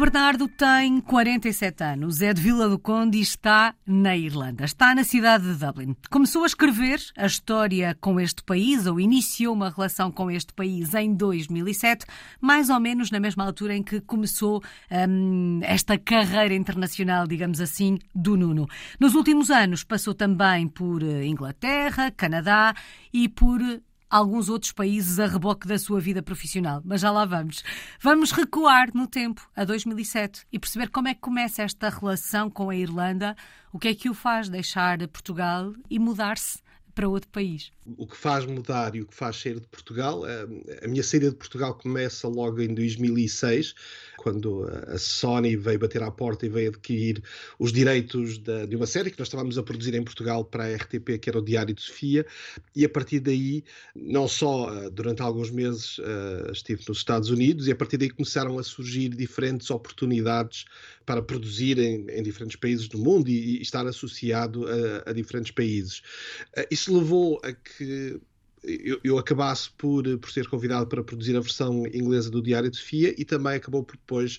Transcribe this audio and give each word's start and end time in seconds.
Bernardo 0.00 0.48
tem 0.48 0.98
47 0.98 1.84
anos, 1.84 2.22
é 2.22 2.32
de 2.32 2.40
Vila 2.40 2.70
do 2.70 2.78
Conde 2.78 3.18
e 3.18 3.20
está 3.20 3.74
na 3.86 4.16
Irlanda. 4.16 4.64
Está 4.64 4.94
na 4.94 5.04
cidade 5.04 5.44
de 5.44 5.62
Dublin. 5.62 5.94
Começou 6.08 6.42
a 6.42 6.46
escrever 6.46 6.98
a 7.14 7.26
história 7.26 7.94
com 8.00 8.18
este 8.18 8.42
país, 8.42 8.86
ou 8.86 8.98
iniciou 8.98 9.52
uma 9.52 9.68
relação 9.68 10.10
com 10.10 10.30
este 10.30 10.54
país 10.54 10.94
em 10.94 11.12
2007, 11.12 12.06
mais 12.40 12.70
ou 12.70 12.80
menos 12.80 13.10
na 13.10 13.20
mesma 13.20 13.44
altura 13.44 13.76
em 13.76 13.82
que 13.82 14.00
começou 14.00 14.62
hum, 14.90 15.60
esta 15.62 15.98
carreira 15.98 16.54
internacional, 16.54 17.26
digamos 17.26 17.60
assim, 17.60 17.98
do 18.14 18.38
Nuno. 18.38 18.66
Nos 18.98 19.14
últimos 19.14 19.50
anos 19.50 19.84
passou 19.84 20.14
também 20.14 20.66
por 20.66 21.02
eh, 21.02 21.26
Inglaterra, 21.26 22.10
Canadá 22.10 22.74
e 23.12 23.28
por 23.28 23.60
alguns 24.10 24.48
outros 24.48 24.72
países 24.72 25.20
a 25.20 25.26
reboque 25.26 25.68
da 25.68 25.78
sua 25.78 26.00
vida 26.00 26.22
profissional. 26.22 26.82
Mas 26.84 27.00
já 27.00 27.10
lá 27.10 27.24
vamos. 27.24 27.62
Vamos 28.02 28.32
recuar 28.32 28.90
no 28.92 29.06
tempo, 29.06 29.48
a 29.54 29.64
2007, 29.64 30.46
e 30.52 30.58
perceber 30.58 30.88
como 30.88 31.08
é 31.08 31.14
que 31.14 31.20
começa 31.20 31.62
esta 31.62 31.88
relação 31.88 32.50
com 32.50 32.68
a 32.68 32.76
Irlanda, 32.76 33.36
o 33.72 33.78
que 33.78 33.88
é 33.88 33.94
que 33.94 34.10
o 34.10 34.14
faz 34.14 34.48
deixar 34.48 34.98
Portugal 35.08 35.72
e 35.88 35.98
mudar-se 35.98 36.60
para 36.94 37.08
outro 37.08 37.30
país. 37.30 37.72
O 37.96 38.06
que 38.06 38.16
faz 38.16 38.44
mudar 38.46 38.94
e 38.94 39.02
o 39.02 39.06
que 39.06 39.14
faz 39.14 39.36
sair 39.36 39.60
de 39.60 39.66
Portugal, 39.66 40.26
eh, 40.26 40.46
a 40.84 40.88
minha 40.88 41.02
saída 41.02 41.30
de 41.30 41.36
Portugal 41.36 41.74
começa 41.74 42.28
logo 42.28 42.60
em 42.60 42.74
2006, 42.74 43.74
quando 44.18 44.64
a 44.86 44.98
Sony 44.98 45.56
veio 45.56 45.78
bater 45.78 46.02
à 46.02 46.10
porta 46.10 46.44
e 46.44 46.48
veio 46.48 46.68
adquirir 46.68 47.22
os 47.58 47.72
direitos 47.72 48.38
de 48.38 48.76
uma 48.76 48.86
série 48.86 49.10
que 49.10 49.18
nós 49.18 49.28
estávamos 49.28 49.56
a 49.56 49.62
produzir 49.62 49.94
em 49.94 50.04
Portugal 50.04 50.44
para 50.44 50.64
a 50.64 50.74
RTP, 50.76 51.18
que 51.18 51.30
era 51.30 51.38
o 51.38 51.42
Diário 51.42 51.74
de 51.74 51.80
Sofia, 51.80 52.26
e 52.76 52.84
a 52.84 52.88
partir 52.88 53.20
daí, 53.20 53.64
não 53.96 54.28
só 54.28 54.72
eh, 54.74 54.90
durante 54.90 55.22
alguns 55.22 55.50
meses 55.50 55.98
eh, 56.00 56.50
estive 56.52 56.82
nos 56.86 56.98
Estados 56.98 57.30
Unidos, 57.30 57.66
e 57.66 57.72
a 57.72 57.76
partir 57.76 57.96
daí 57.96 58.10
começaram 58.10 58.58
a 58.58 58.62
surgir 58.62 59.08
diferentes 59.08 59.70
oportunidades 59.70 60.66
para 61.06 61.22
produzir 61.22 61.78
em, 61.78 62.06
em 62.10 62.22
diferentes 62.22 62.56
países 62.56 62.88
do 62.88 62.98
mundo 62.98 63.28
e, 63.28 63.58
e 63.58 63.62
estar 63.62 63.86
associado 63.86 64.66
a, 64.66 65.10
a 65.10 65.12
diferentes 65.12 65.50
países. 65.50 66.02
Isso 66.70 66.96
levou 66.96 67.40
a 67.42 67.52
que 67.52 67.79
eu, 68.62 69.00
eu, 69.02 69.18
acabasse 69.18 69.70
por, 69.70 70.04
por 70.18 70.30
ser 70.30 70.46
convidado 70.48 70.86
para 70.86 71.02
produzir 71.02 71.36
a 71.36 71.40
versão 71.40 71.86
inglesa 71.86 72.30
do 72.30 72.42
Diário 72.42 72.70
de 72.70 72.76
Sofia 72.76 73.14
e 73.16 73.24
também 73.24 73.54
acabou 73.54 73.82
por 73.82 73.96
depois 73.96 74.38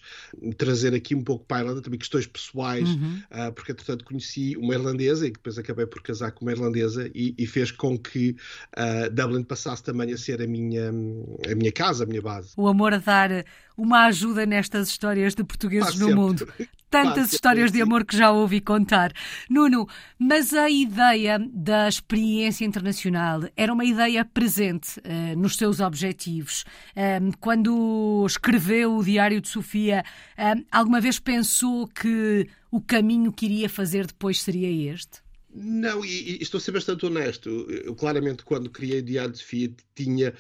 trazer 0.58 0.94
aqui 0.94 1.16
um 1.16 1.24
pouco 1.24 1.46
para 1.46 1.58
a 1.58 1.60
Irlanda 1.62 1.82
também 1.82 1.98
questões 1.98 2.28
pessoais, 2.28 2.88
uhum. 2.90 3.22
uh, 3.32 3.52
porque 3.54 3.72
entretanto 3.72 4.06
conheci 4.06 4.56
uma 4.58 4.74
irlandesa 4.74 5.26
e 5.28 5.32
depois 5.32 5.58
acabei 5.58 5.88
por 5.88 6.02
casar 6.04 6.32
com 6.32 6.46
uma 6.46 6.52
irlandesa 6.52 7.10
e, 7.16 7.34
e 7.38 7.48
fez 7.48 7.72
com 7.72 7.98
que 7.98 8.36
uh, 8.78 9.10
Dublin 9.12 9.44
passasse 9.44 9.84
também 9.84 10.14
a 10.14 10.18
ser 10.18 10.42
a 10.42 10.48
minha, 10.48 10.90
a 10.90 11.56
minha 11.56 11.72
casa, 11.72 12.04
a 12.04 12.08
minha 12.08 12.22
base. 12.22 12.54
O 12.56 12.68
amor 12.68 12.94
a 12.94 13.00
dar 13.00 13.44
uma 13.82 14.06
ajuda 14.06 14.46
nestas 14.46 14.90
histórias 14.90 15.34
de 15.34 15.44
portugueses 15.44 16.00
no 16.00 16.16
mundo. 16.16 16.48
Tantas 16.88 17.34
histórias 17.34 17.72
de 17.72 17.82
amor 17.82 18.06
que 18.06 18.16
já 18.16 18.32
ouvi 18.32 18.62
contar. 18.62 19.12
Nuno, 19.50 19.88
mas 20.20 20.54
a 20.54 20.70
ideia 20.70 21.40
da 21.52 21.88
experiência 21.88 22.64
internacional 22.64 23.42
era 23.58 23.74
uma 23.74 23.84
ideia 23.84 24.24
presente 24.24 25.00
uh, 25.00 25.36
nos 25.36 25.56
seus 25.56 25.80
objetivos. 25.80 26.64
Uh, 26.96 27.36
quando 27.40 28.24
escreveu 28.28 28.98
o 28.98 29.04
Diário 29.04 29.42
de 29.42 29.48
Sofia, 29.48 30.04
uh, 30.38 30.64
alguma 30.72 31.02
vez 31.02 31.18
pensou 31.18 31.88
que 31.88 32.48
o 32.70 32.80
caminho 32.80 33.32
que 33.32 33.48
iria 33.48 33.70
fazer 33.70 34.06
depois 34.06 34.42
seria 34.44 34.94
este? 34.94 35.22
Não, 35.54 36.04
e, 36.06 36.38
e, 36.38 36.42
estou 36.42 36.58
a 36.58 36.62
ser 36.62 36.72
bastante 36.72 37.06
honesto. 37.06 37.50
Eu, 37.50 37.94
claramente, 37.94 38.44
quando 38.44 38.70
criei 38.70 39.00
o 39.00 39.04
Diário 39.04 39.32
de 39.32 39.40
Sofia, 39.40 39.72
tinha. 39.96 40.34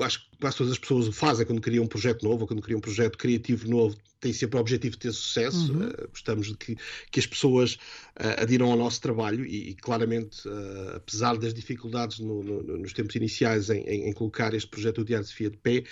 Acho 0.00 0.20
que 0.20 0.36
quase 0.38 0.56
todas 0.56 0.72
as 0.72 0.78
pessoas 0.78 1.06
o 1.06 1.12
fazem 1.12 1.44
quando 1.44 1.60
criam 1.60 1.84
um 1.84 1.88
projeto 1.88 2.22
novo, 2.22 2.42
ou 2.42 2.46
quando 2.46 2.62
criam 2.62 2.78
um 2.78 2.80
projeto 2.80 3.18
criativo 3.18 3.68
novo, 3.68 3.96
tem 4.20 4.32
sempre 4.32 4.56
o 4.56 4.60
objetivo 4.60 4.92
de 4.92 5.00
ter 5.00 5.12
sucesso. 5.12 5.72
Uhum. 5.72 5.88
Uh, 5.88 6.08
gostamos 6.10 6.48
de 6.48 6.56
que, 6.56 6.76
que 7.10 7.20
as 7.20 7.26
pessoas 7.26 7.74
uh, 7.74 8.40
adiram 8.42 8.70
ao 8.70 8.76
nosso 8.76 9.00
trabalho 9.00 9.44
e, 9.44 9.70
e 9.70 9.74
claramente, 9.74 10.46
uh, 10.48 10.96
apesar 10.96 11.36
das 11.36 11.54
dificuldades 11.54 12.18
no, 12.18 12.42
no, 12.42 12.78
nos 12.78 12.92
tempos 12.92 13.14
iniciais 13.16 13.70
em, 13.70 13.82
em, 13.82 14.08
em, 14.08 14.12
colocar 14.12 14.54
este 14.54 14.68
projeto 14.68 14.96
do 14.96 15.04
Diário 15.04 15.24
de 15.24 15.30
Sofia 15.30 15.50
de 15.50 15.56
pé, 15.56 15.84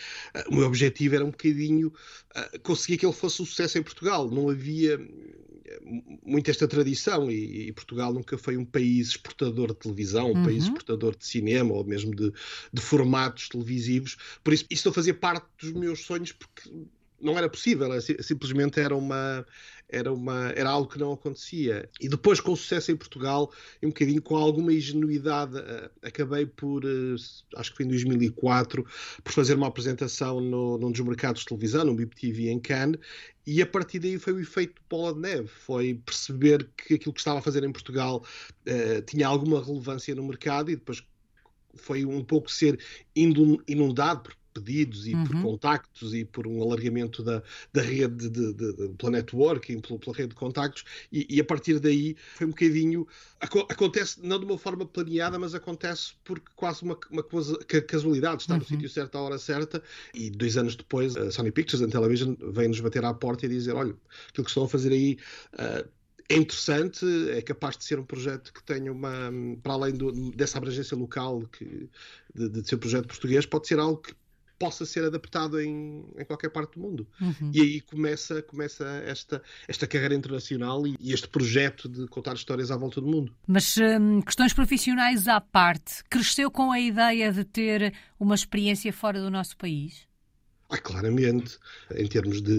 o 0.49 0.55
meu 0.55 0.67
objetivo 0.67 1.15
era 1.15 1.25
um 1.25 1.31
bocadinho 1.31 1.93
conseguir 2.63 2.99
que 2.99 3.07
ele 3.07 3.13
fosse 3.13 3.43
um 3.43 3.47
sucesso 3.47 3.79
em 3.79 3.83
Portugal. 3.83 4.31
Não 4.31 4.49
havia 4.49 4.99
muito 6.25 6.51
esta 6.51 6.67
tradição 6.67 7.31
e, 7.31 7.69
e, 7.69 7.73
Portugal 7.73 8.13
nunca 8.13 8.37
foi 8.39 8.57
um 8.57 8.65
país 8.65 9.09
exportador 9.09 9.69
de 9.69 9.75
televisão, 9.75 10.33
um 10.33 10.37
uhum. 10.37 10.45
país 10.45 10.65
exportador 10.65 11.17
de 11.17 11.27
cinema 11.27 11.73
ou 11.73 11.85
mesmo 11.85 12.15
de, 12.15 12.33
de 12.73 12.81
formatos 12.81 13.49
televisivos. 13.49 14.17
Por 14.43 14.53
isso, 14.53 14.65
isso 14.71 14.89
não 14.89 14.93
fazia 14.93 15.15
parte 15.15 15.47
dos 15.61 15.73
meus 15.73 16.05
sonhos 16.05 16.33
porque 16.33 16.71
não 17.21 17.37
era 17.37 17.49
possível, 17.49 17.89
simplesmente 18.21 18.81
era 18.81 18.95
uma 18.97 19.45
era, 19.89 20.13
uma, 20.13 20.51
era 20.51 20.69
algo 20.69 20.89
que 20.89 20.99
não 20.99 21.13
acontecia. 21.13 21.89
E 22.01 22.09
depois, 22.09 22.41
com 22.41 22.53
o 22.53 22.57
sucesso 22.57 22.93
em 22.93 22.97
Portugal, 22.97 23.51
um 23.83 23.89
bocadinho 23.89 24.21
com 24.21 24.37
alguma 24.37 24.73
ingenuidade, 24.73 25.57
uh, 25.57 25.91
acabei 26.03 26.45
por, 26.45 26.85
uh, 26.85 27.15
acho 27.57 27.71
que 27.71 27.77
foi 27.79 27.87
em 27.87 27.89
2004, 27.89 28.85
por 29.25 29.33
fazer 29.33 29.55
uma 29.55 29.67
apresentação 29.67 30.41
no, 30.41 30.77
num 30.79 30.93
dos 30.93 31.01
mercados 31.01 31.41
de 31.41 31.47
televisão, 31.47 31.85
no 31.85 31.95
BIPTV 31.95 32.51
em 32.51 32.61
Cannes, 32.61 33.01
e 33.47 33.63
a 33.63 33.67
partir 33.67 33.99
daí 33.99 34.19
foi 34.19 34.35
o 34.35 34.41
efeito 34.41 34.75
bola 34.91 35.15
de 35.15 35.21
neve. 35.21 35.49
Foi 35.49 35.95
perceber 36.05 36.69
que 36.77 36.95
aquilo 36.95 37.15
que 37.15 37.21
estava 37.21 37.39
a 37.39 37.43
fazer 37.43 37.65
em 37.65 37.73
Portugal 37.73 38.23
uh, 38.67 39.03
tinha 39.07 39.27
alguma 39.27 39.65
relevância 39.65 40.15
no 40.15 40.23
mercado 40.23 40.71
e 40.71 40.77
depois 40.77 41.03
foi 41.75 42.05
um 42.05 42.23
pouco 42.25 42.51
ser 42.51 42.79
inundado 43.15 44.21
por 44.21 44.38
pedidos 44.59 45.07
e 45.07 45.15
uhum. 45.15 45.25
por 45.25 45.43
contactos 45.43 46.15
e 46.15 46.25
por 46.25 46.47
um 46.47 46.63
alargamento 46.63 47.23
da, 47.23 47.43
da 47.73 47.83
rede 47.83 48.29
de, 48.29 48.53
de, 48.53 48.73
de, 48.73 48.89
pela 48.97 49.13
networking, 49.13 49.81
pela, 49.81 49.99
pela 49.99 50.17
rede 50.17 50.29
de 50.31 50.35
contactos, 50.35 50.85
e, 51.13 51.27
e, 51.29 51.41
a 51.41 51.45
partir 51.45 51.79
daí 51.79 52.17
foi 52.35 52.47
um 52.47 52.51
bocadinho. 52.51 53.07
Acontece 53.41 54.21
não 54.23 54.39
de 54.39 54.45
uma 54.45 54.59
forma 54.59 54.85
planeada, 54.85 55.39
mas 55.39 55.55
acontece 55.55 56.13
porque 56.25 56.47
quase 56.57 56.83
uma, 56.83 56.99
uma 57.11 57.25
casualidade, 57.87 58.43
está 58.43 58.55
uhum. 58.55 58.61
no 58.61 58.67
sítio 58.67 58.89
certo 58.89 59.17
à 59.17 59.23
hora 59.23 59.39
certa, 59.39 59.83
e 60.13 60.31
dois 60.31 60.57
anos 60.57 60.77
depois 60.77 61.17
a 61.17 61.31
Sony 61.31 61.51
Pictures 61.51 61.83
and 61.83 61.91
Television 61.91 62.35
vem-nos 62.53 62.81
bater 62.81 63.05
à 63.05 63.15
porta 63.15 63.47
e 63.47 63.49
dizer: 63.49 63.75
olha, 63.75 63.95
aquilo 64.29 64.45
que 64.45 64.51
estão 64.51 64.65
a 64.65 64.69
fazer 64.69 64.93
aí. 64.93 65.19
Uh, 65.55 65.99
é 66.29 66.37
interessante, 66.37 67.07
é 67.31 67.41
capaz 67.41 67.77
de 67.77 67.85
ser 67.85 67.99
um 67.99 68.05
projeto 68.05 68.53
que 68.53 68.63
tenha 68.63 68.93
uma, 68.93 69.33
para 69.63 69.73
além 69.73 69.95
do, 69.95 70.13
dessa 70.33 70.59
abrangência 70.59 70.97
local 70.97 71.43
que, 71.51 71.89
de, 72.35 72.49
de 72.51 72.69
ser 72.69 72.75
um 72.75 72.79
projeto 72.79 73.07
português, 73.07 73.47
pode 73.47 73.67
ser 73.67 73.79
algo 73.79 74.03
que 74.03 74.15
possa 74.59 74.85
ser 74.85 75.05
adaptado 75.05 75.61
em, 75.61 76.05
em 76.17 76.25
qualquer 76.25 76.51
parte 76.51 76.75
do 76.75 76.81
mundo. 76.81 77.07
Uhum. 77.21 77.51
E 77.55 77.61
aí 77.61 77.81
começa, 77.81 78.43
começa 78.43 78.85
esta, 79.07 79.43
esta 79.67 79.87
carreira 79.87 80.15
internacional 80.15 80.87
e, 80.87 80.97
e, 80.99 81.13
este 81.13 81.29
projeto 81.29 81.89
de 81.89 82.07
contar 82.09 82.35
histórias 82.35 82.71
à 82.71 82.77
volta 82.77 83.01
do 83.01 83.07
mundo. 83.07 83.35
Mas 83.47 83.77
hum, 83.77 84.21
questões 84.21 84.53
profissionais 84.53 85.29
à 85.29 85.41
parte, 85.41 86.03
cresceu 86.11 86.51
com 86.51 86.73
a 86.73 86.81
ideia 86.81 87.33
de 87.33 87.45
ter 87.45 87.95
uma 88.19 88.35
experiência 88.35 88.93
fora 88.93 89.21
do 89.21 89.31
nosso 89.31 89.57
país? 89.57 90.09
Ah, 90.71 90.77
claramente, 90.77 91.59
em 91.95 92.07
termos 92.07 92.43
de. 92.43 92.59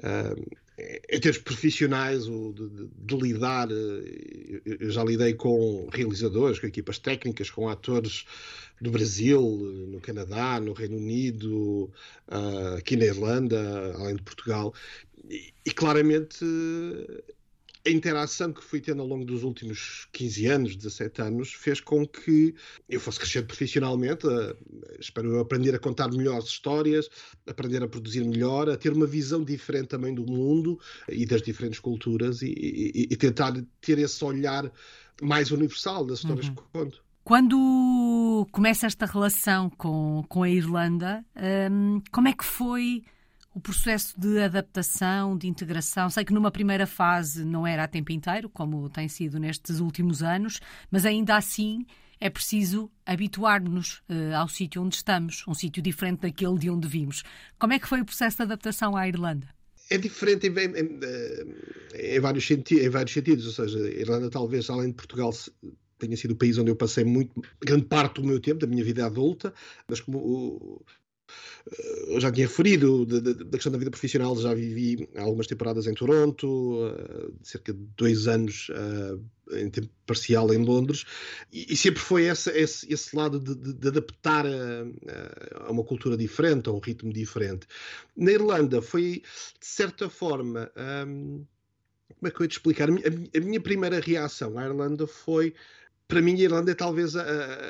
Uh, 0.00 0.63
em 0.76 1.20
termos 1.20 1.38
profissionais, 1.38 2.26
ou 2.26 2.52
de, 2.52 2.68
de, 2.68 2.88
de, 2.88 3.16
lidar, 3.16 3.68
eh, 3.70 4.60
eu 4.80 4.90
já 4.90 5.04
lidei 5.04 5.34
com 5.34 5.88
realizadores, 5.92 6.58
com 6.58 6.66
equipas 6.66 6.98
técnicas, 6.98 7.48
com 7.48 7.68
atores 7.68 8.24
do 8.80 8.90
Brasil, 8.90 9.40
no 9.40 10.00
Canadá, 10.00 10.58
no 10.58 10.72
Reino 10.72 10.96
Unido, 10.96 11.90
uh, 12.28 12.76
aqui 12.76 12.96
na 12.96 13.04
Irlanda, 13.04 13.94
além 13.96 14.16
de 14.16 14.22
Portugal, 14.22 14.74
e, 15.30 15.54
e 15.64 15.70
claramente 15.70 16.44
a 17.86 17.90
interação 17.90 18.52
que 18.52 18.64
fui 18.64 18.80
tendo 18.80 19.02
ao 19.02 19.08
longo 19.08 19.24
dos 19.24 19.42
últimos 19.42 20.08
15 20.12 20.46
anos, 20.46 20.76
17 20.76 21.20
anos, 21.20 21.52
fez 21.52 21.80
com 21.80 22.06
que 22.06 22.54
eu 22.88 22.98
fosse 22.98 23.20
crescer 23.20 23.42
profissionalmente, 23.42 24.26
espero 25.04 25.40
aprender 25.40 25.74
a 25.74 25.78
contar 25.78 26.10
melhores 26.10 26.46
histórias, 26.46 27.08
aprender 27.46 27.82
a 27.82 27.88
produzir 27.88 28.24
melhor, 28.24 28.68
a 28.68 28.76
ter 28.76 28.92
uma 28.92 29.06
visão 29.06 29.42
diferente 29.42 29.88
também 29.88 30.14
do 30.14 30.24
mundo 30.24 30.78
e 31.08 31.24
das 31.26 31.42
diferentes 31.42 31.80
culturas 31.80 32.42
e, 32.42 32.46
e, 32.48 33.08
e 33.10 33.16
tentar 33.16 33.52
ter 33.80 33.98
esse 33.98 34.24
olhar 34.24 34.70
mais 35.22 35.50
universal 35.50 36.04
das 36.04 36.18
histórias 36.18 36.48
uhum. 36.48 36.54
que 36.54 36.62
conto. 36.72 37.04
Quando 37.22 38.46
começa 38.52 38.86
esta 38.86 39.06
relação 39.06 39.70
com, 39.70 40.22
com 40.28 40.42
a 40.42 40.50
Irlanda, 40.50 41.24
hum, 41.70 42.02
como 42.12 42.28
é 42.28 42.34
que 42.34 42.44
foi 42.44 43.02
o 43.54 43.60
processo 43.60 44.18
de 44.18 44.40
adaptação, 44.40 45.38
de 45.38 45.46
integração. 45.46 46.10
Sei 46.10 46.24
que 46.24 46.32
numa 46.32 46.50
primeira 46.50 46.86
fase 46.86 47.44
não 47.44 47.64
era 47.64 47.84
a 47.84 47.88
tempo 47.88 48.10
inteiro, 48.10 48.48
como 48.48 48.90
tem 48.90 49.08
sido 49.08 49.38
nestes 49.38 49.78
últimos 49.78 50.22
anos, 50.22 50.60
mas 50.90 51.06
ainda 51.06 51.36
assim 51.36 51.86
é 52.24 52.30
preciso 52.30 52.90
habituar-nos 53.04 54.02
uh, 54.08 54.34
ao 54.34 54.48
sítio 54.48 54.80
onde 54.80 54.94
estamos, 54.94 55.44
um 55.46 55.52
sítio 55.52 55.82
diferente 55.82 56.20
daquele 56.20 56.58
de 56.58 56.70
onde 56.70 56.88
vimos. 56.88 57.22
Como 57.58 57.74
é 57.74 57.78
que 57.78 57.86
foi 57.86 58.00
o 58.00 58.04
processo 58.04 58.38
de 58.38 58.44
adaptação 58.44 58.96
à 58.96 59.06
Irlanda? 59.06 59.46
É 59.90 59.98
diferente 59.98 60.46
em, 60.46 60.52
em, 60.52 61.00
eh, 61.02 62.16
em 62.16 62.20
vários, 62.20 62.46
senti 62.46 62.76
em 62.76 62.88
vários 62.88 63.12
sentidos, 63.12 63.44
ou 63.44 63.52
seja, 63.52 63.78
a 63.78 63.90
Irlanda 63.90 64.30
talvez, 64.30 64.70
além 64.70 64.88
de 64.88 64.94
Portugal, 64.94 65.34
tenha 65.98 66.16
sido 66.16 66.30
o 66.30 66.36
país 66.36 66.56
onde 66.56 66.70
eu 66.70 66.76
passei 66.76 67.04
muito 67.04 67.42
grande 67.62 67.84
parte 67.84 68.22
do 68.22 68.26
meu 68.26 68.40
tempo, 68.40 68.60
da 68.60 68.66
minha 68.66 68.82
vida 68.82 69.04
adulta, 69.04 69.52
mas 69.86 70.00
como 70.00 70.82
eu 72.08 72.20
já 72.20 72.30
tinha 72.30 72.46
referido, 72.46 73.06
da, 73.06 73.44
questão 73.52 73.72
da 73.72 73.78
vida 73.78 73.90
profissional, 73.90 74.36
já 74.36 74.52
vivi 74.52 75.08
algumas 75.16 75.46
temporadas 75.46 75.86
em 75.86 75.94
Toronto, 75.94 76.80
cerca 77.42 77.72
de 77.72 77.80
dois 77.96 78.28
anos 78.28 78.70
em 79.52 79.70
tempo 79.70 79.88
parcial 80.06 80.52
em 80.52 80.64
Londres, 80.64 81.04
e, 81.52 81.72
e 81.72 81.76
sempre 81.76 82.00
foi 82.00 82.24
esse, 82.24 82.50
esse, 82.50 82.92
esse 82.92 83.16
lado 83.16 83.38
de, 83.38 83.74
de, 83.74 83.88
adaptar 83.88 84.46
a, 84.46 85.66
a, 85.66 85.70
uma 85.70 85.84
cultura 85.84 86.16
diferente, 86.16 86.68
a 86.68 86.72
um 86.72 86.78
ritmo 86.78 87.12
diferente. 87.12 87.66
Na 88.16 88.32
Irlanda 88.32 88.80
foi, 88.80 89.22
de 89.60 89.66
certa 89.66 90.08
forma, 90.08 90.70
um, 91.06 91.44
como 92.08 92.28
é 92.28 92.30
que 92.30 92.40
eu 92.40 92.44
ia 92.44 92.48
te 92.48 92.52
explicar? 92.52 92.88
A 92.88 92.92
minha, 92.92 93.06
a 93.06 93.40
minha 93.40 93.60
primeira 93.60 94.00
reação 94.00 94.58
à 94.58 94.64
Irlanda 94.64 95.06
foi 95.06 95.54
para 96.06 96.20
mim, 96.20 96.34
a 96.34 96.44
Irlanda 96.44 96.70
é 96.70 96.74
talvez 96.74 97.16
a, 97.16 97.22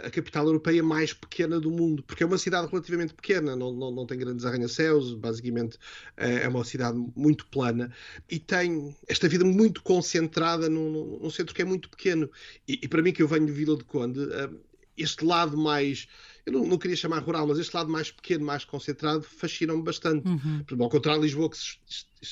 a, 0.07 0.11
capital 0.11 0.47
europeia 0.47 0.83
mais 0.83 1.13
pequena 1.13 1.61
do 1.61 1.71
mundo, 1.71 2.03
porque 2.03 2.23
é 2.23 2.27
uma 2.27 2.37
cidade 2.37 2.69
relativamente 2.69 3.15
pequena, 3.15 3.55
não, 3.55 3.73
não, 3.73 3.91
não 3.93 4.07
tem 4.07 4.19
grandes 4.19 4.45
arranha-céus, 4.45 5.15
basicamente 5.15 5.79
é, 6.17 6.43
é 6.43 6.49
uma 6.49 6.65
cidade 6.65 6.99
muito 7.15 7.47
plana 7.47 7.93
e 8.29 8.39
tem 8.39 8.95
esta 9.07 9.29
vida 9.29 9.45
muito 9.45 9.83
concentrada 9.83 10.69
num, 10.69 11.21
num 11.23 11.31
centro 11.31 11.55
que 11.55 11.63
é 11.63 11.65
muito 11.65 11.89
pequeno. 11.89 12.29
E, 12.67 12.81
e, 12.83 12.89
para 12.89 13.03
mim, 13.03 13.13
que 13.13 13.23
eu 13.23 13.29
venho 13.29 13.47
de 13.47 13.53
Vila 13.53 13.77
de 13.77 13.85
Conde, 13.85 14.21
eh, 14.21 14.51
este 14.97 15.25
lado 15.25 15.57
mais 15.57 16.09
eu 16.47 16.53
não, 16.53 16.67
não, 16.67 16.79
queria 16.79 16.97
chamar 16.97 17.21
rural, 17.21 17.47
mas 17.47 17.59
este 17.59 17.75
lado 17.75 17.91
mais 17.91 18.11
pequeno, 18.11 18.45
mais 18.45 18.65
concentrado, 18.65 19.23
fascina-me 19.23 19.83
bastante. 19.83 20.29
Uhum. 20.29 20.65
Ao 20.79 20.91
contrário 20.91 21.21
de 21.21 21.27
Lisboa, 21.27 21.49
que 21.49 21.57
se 21.57 21.77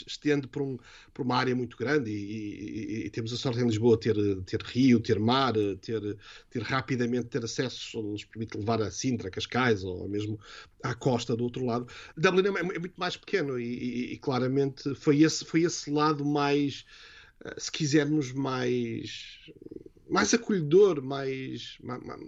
estende 0.06 0.47
por, 0.47 0.61
um, 0.61 0.79
por 1.14 1.25
uma 1.25 1.37
área 1.37 1.56
muito 1.56 1.79
grande, 1.79 2.11
e, 2.11 2.14
e, 2.14 3.06
e, 3.06 3.11
temos 3.11 3.32
a 3.32 3.37
sorte 3.37 3.61
em 3.61 3.67
Lisboa 3.67 3.99
ter, 3.99 4.14
ter 4.44 4.61
rio, 4.62 5.00
ter 5.00 5.19
mar, 5.19 5.55
ter, 5.81 6.19
ter 6.50 6.62
rapidamente 6.62 7.29
ter 7.29 7.43
acesso, 7.43 8.03
nos 8.03 8.25
permite 8.25 8.59
levar 8.59 8.82
a 8.82 8.91
Sintra, 8.91 9.31
Cascais, 9.31 9.82
ou 9.82 10.06
mesmo 10.06 10.38
à 10.82 10.94
costa 10.94 11.35
do 11.35 11.44
outro 11.44 11.64
lado. 11.64 11.87
Dublin 12.14 12.49
é, 12.49 12.76
é 12.76 12.79
muito 12.79 12.99
mais 12.99 13.17
pequeno, 13.17 13.59
e, 13.59 14.12
e, 14.12 14.19
claramente 14.19 14.94
foi 14.94 15.23
esse, 15.23 15.43
foi 15.43 15.62
esse 15.62 15.91
lado 15.91 16.23
mais, 16.23 16.85
eh, 17.44 17.55
se 17.56 17.73
quisermos, 17.73 18.31
mais 18.32 19.41
mais 20.12 20.35
acolhedor, 20.35 21.03
mais, 21.03 21.79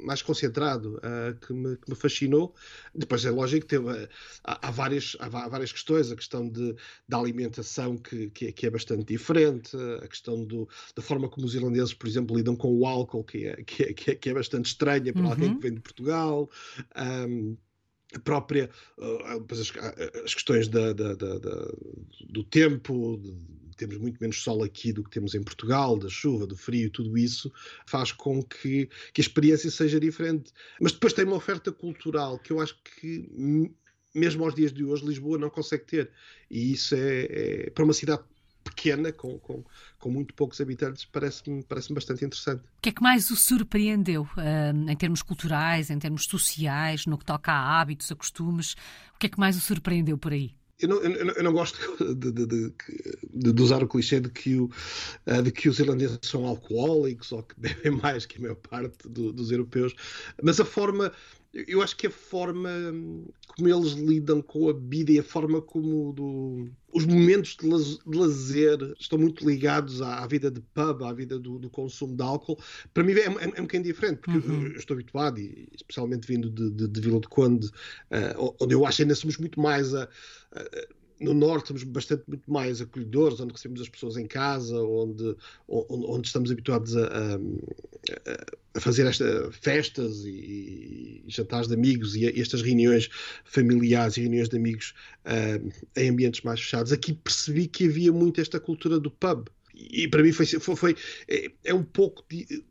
mais, 0.03 0.23
concentrado, 0.23 0.97
uh, 0.97 1.39
que, 1.47 1.53
me, 1.53 1.77
que, 1.77 1.91
me, 1.91 1.95
fascinou. 1.95 2.55
Depois 2.95 3.23
é 3.27 3.31
lógico 3.31 3.67
que 3.67 3.77
teve, 3.77 3.91
uh, 3.91 4.09
há, 4.43 4.69
há, 4.69 4.71
várias, 4.71 5.15
há, 5.21 5.29
várias 5.29 5.71
questões, 5.71 6.11
a 6.11 6.17
questão 6.17 6.49
de, 6.49 6.75
da 7.07 7.19
alimentação 7.19 7.99
que, 7.99 8.31
que 8.31 8.47
é, 8.47 8.53
que, 8.53 8.67
é, 8.67 8.71
bastante 8.71 9.05
diferente, 9.05 9.77
a 10.03 10.09
questão 10.09 10.43
do, 10.47 10.67
da 10.97 11.03
forma 11.03 11.29
como 11.29 11.47
os 11.47 11.55
irlandeses, 11.55 11.93
por 11.93 12.09
exemplo, 12.09 12.35
lidam 12.35 12.57
com 12.57 12.73
o 12.73 12.87
álcool, 12.87 13.23
que 13.23 13.45
é, 13.45 13.63
que 13.65 13.83
é, 13.83 13.93
que 13.93 14.11
é, 14.13 14.15
que 14.15 14.31
é 14.31 14.35
bastante 14.35 14.67
estranha 14.67 15.13
para 15.13 15.23
uhum. 15.23 15.31
alguém 15.31 15.55
que 15.55 15.61
vem 15.61 15.75
de 15.75 15.81
Portugal. 15.81 16.49
Um, 16.97 17.55
a 18.15 18.19
própria 18.21 18.71
uh, 18.99 19.45
as, 19.51 19.73
as, 20.25 20.35
questões 20.35 20.69
da, 20.69 20.93
da, 20.93 21.15
da, 21.15 21.39
do 22.31 22.45
tempo, 22.45 23.21
temos 23.77 23.99
muito 23.99 24.19
menos 24.21 24.43
sol 24.43 24.63
aqui 24.63 24.93
do 24.93 25.03
que 25.03 25.11
temos 25.11 25.35
em 25.35 25.43
Portugal, 25.43 25.99
da 25.99 26.09
chuva, 26.09 26.47
do 26.47 26.57
frio, 26.57 26.91
tudo 26.91 27.17
isso 27.19 27.53
faz 27.87 28.13
com 28.13 28.43
que, 28.43 28.89
que 29.13 29.21
a 29.21 29.23
experiência 29.23 29.71
seja 29.71 29.99
diferente. 29.99 30.53
Mas 30.81 30.93
depois 30.93 31.13
tem 31.13 31.25
uma 31.25 31.37
oferta 31.37 31.73
cultural 31.73 32.39
que 32.39 32.53
eu 32.53 32.61
acho 32.61 32.77
que 32.83 33.29
mesmo 34.15 34.45
aos 34.45 34.55
dias 34.55 34.73
de 34.73 34.85
hoje 34.85 35.05
Lisboa 35.05 35.39
não 35.39 35.51
consegue 35.51 35.85
ter. 35.85 36.11
E 36.51 36.73
isso 36.73 36.95
é, 36.95 37.67
é 37.67 37.71
para 37.71 37.85
uma 37.85 37.93
cidade 37.93 38.23
pequena, 38.65 39.13
com, 39.13 39.39
com, 39.39 39.63
com 39.99 40.11
muito 40.11 40.35
poucos 40.35 40.61
habitantes, 40.61 41.05
parece-me 41.05 41.63
parece 41.63 41.93
bastante 41.93 42.25
interessante. 42.25 42.63
O 42.79 42.83
que 42.83 42.89
é 42.89 42.93
que 42.93 43.03
mais 43.03 43.31
o 43.31 43.37
surpreendeu 43.37 44.23
uh, 44.23 44.91
em 44.91 44.97
termos 44.97 45.23
culturais, 45.23 45.91
em 45.91 45.99
termos 45.99 46.25
sociais, 46.25 47.07
no 47.07 47.19
que 47.19 47.25
toca 47.25 47.53
a 47.53 47.81
hábitos, 47.81 48.11
a 48.11 48.17
costumes? 48.17 48.73
O 49.15 49.19
que 49.19 49.27
é 49.27 49.29
que 49.29 49.39
mais 49.39 49.57
o 49.57 49.61
surpreendeu 49.61 50.19
por 50.19 50.33
aí? 50.33 50.55
Eu 50.81 50.89
não, 50.89 50.97
eu, 51.03 51.13
eu 51.13 51.45
não, 51.45 51.53
gosto 51.53 51.79
de, 52.15 52.33
de, 52.33 52.47
de, 52.47 52.73
de, 53.53 53.63
usar 53.63 53.83
o 53.83 53.89
clichê 53.89 54.19
de 54.19 54.29
que, 54.29 54.57
o, 54.57 54.69
eh, 55.25 55.41
de 55.41 55.53
que 55.53 55.69
os 55.69 55.79
irlandeses 55.79 56.19
são 56.23 56.45
alcoólicos 56.45 57.31
ou 57.31 57.43
que 57.43 57.55
bebem 57.61 57.93
mais 57.93 58.27
que 58.27 58.39
a 58.39 58.41
maior 58.41 58.57
parte 58.57 59.09
do, 59.09 59.33
dos 59.33 59.53
europeus, 59.53 59.95
mas 60.43 60.59
a 60.59 60.65
forma 60.65 61.13
eu 61.55 61.81
acho 61.81 61.97
que 61.97 62.09
a 62.09 62.11
forma 62.11 62.71
como 63.47 63.69
eles 63.69 63.93
lidam 63.93 64.43
com 64.43 64.69
a 64.69 64.73
vida 64.73 65.13
e 65.13 65.21
a 65.21 65.23
forma 65.23 65.63
como 65.63 66.13
do, 66.13 66.69
os 66.93 67.07
momentos 67.07 67.57
de, 67.57 67.69
lazer 68.07 68.79
estão 68.99 69.19
muito 69.19 69.49
ligados 69.49 70.03
à, 70.03 70.27
vida 70.27 70.51
de 70.51 70.61
pub, 70.61 71.05
à 71.05 71.13
vida 71.13 71.39
do, 71.39 71.59
do 71.59 71.71
consumo 71.71 72.17
de 72.17 72.23
álcool, 72.23 72.59
para 72.93 73.05
mim 73.05 73.13
é, 73.13 73.21
é, 73.21 73.27
é 73.27 73.61
um 73.61 73.65
bocadinho 73.65 73.85
diferente, 73.85 74.19
porque 74.19 74.49
uhum. 74.49 74.67
eu 74.67 74.77
estou 74.77 74.95
habituado, 74.95 75.39
e 75.39 75.69
especialmente 75.75 76.27
vindo 76.27 76.51
de, 76.51 76.71
de, 76.71 76.89
de 76.89 77.01
Vila 77.01 77.21
de 77.21 77.29
Conde, 77.29 77.69
uh, 77.69 78.55
onde 78.61 78.75
eu 78.75 78.85
acho 78.85 78.97
que 78.97 79.03
ainda 79.03 79.15
somos 79.15 79.39
muito 79.39 79.61
mais 79.61 79.95
a, 79.95 80.09
a 80.53 80.89
no 81.21 81.33
norte 81.33 81.69
somos 81.69 81.85
bastante 81.85 82.25
muito 82.27 82.51
mais 82.51 82.81
acolhedores, 82.81 83.41
onde 83.41 83.53
recebemos 83.53 83.81
as 83.81 83.89
pessoas 83.89 84.17
em 84.17 84.27
casa, 84.27 84.77
onde, 84.83 85.37
onde, 85.69 86.07
onde 86.07 86.27
estamos 86.27 86.51
habituados 86.51 86.97
a, 86.97 87.07
a, 87.07 87.39
a 88.75 88.81
fazer 88.81 89.07
esta, 89.07 89.51
festas 89.53 90.25
e, 90.25 90.31
jantares 91.29 91.69
de 91.69 91.75
amigos 91.75 92.15
e, 92.17 92.41
estas 92.41 92.63
reuniões 92.63 93.09
familiares 93.45 94.17
e 94.17 94.23
reuniões 94.23 94.49
de 94.49 94.57
amigos 94.57 94.95
uh, 95.25 95.73
em 95.97 96.11
ambientes 96.11 96.43
mais 96.43 96.61
fechados. 96.61 96.93
Aqui 96.93 97.13
percebi 97.13 97.67
que 97.67 97.87
havia 97.87 98.13
muito 98.13 98.41
esta 98.41 98.61
cultura 98.61 98.99
do 98.99 99.11
pub. 99.11 99.49
E, 99.75 100.07
para 100.09 100.23
mim 100.23 100.33
foi, 100.33 100.47
foi, 100.47 100.77
foi 100.77 100.97
é, 101.29 101.51
é 101.65 101.75
um 101.75 101.83
pouco 101.83 102.25
de, 102.29 102.65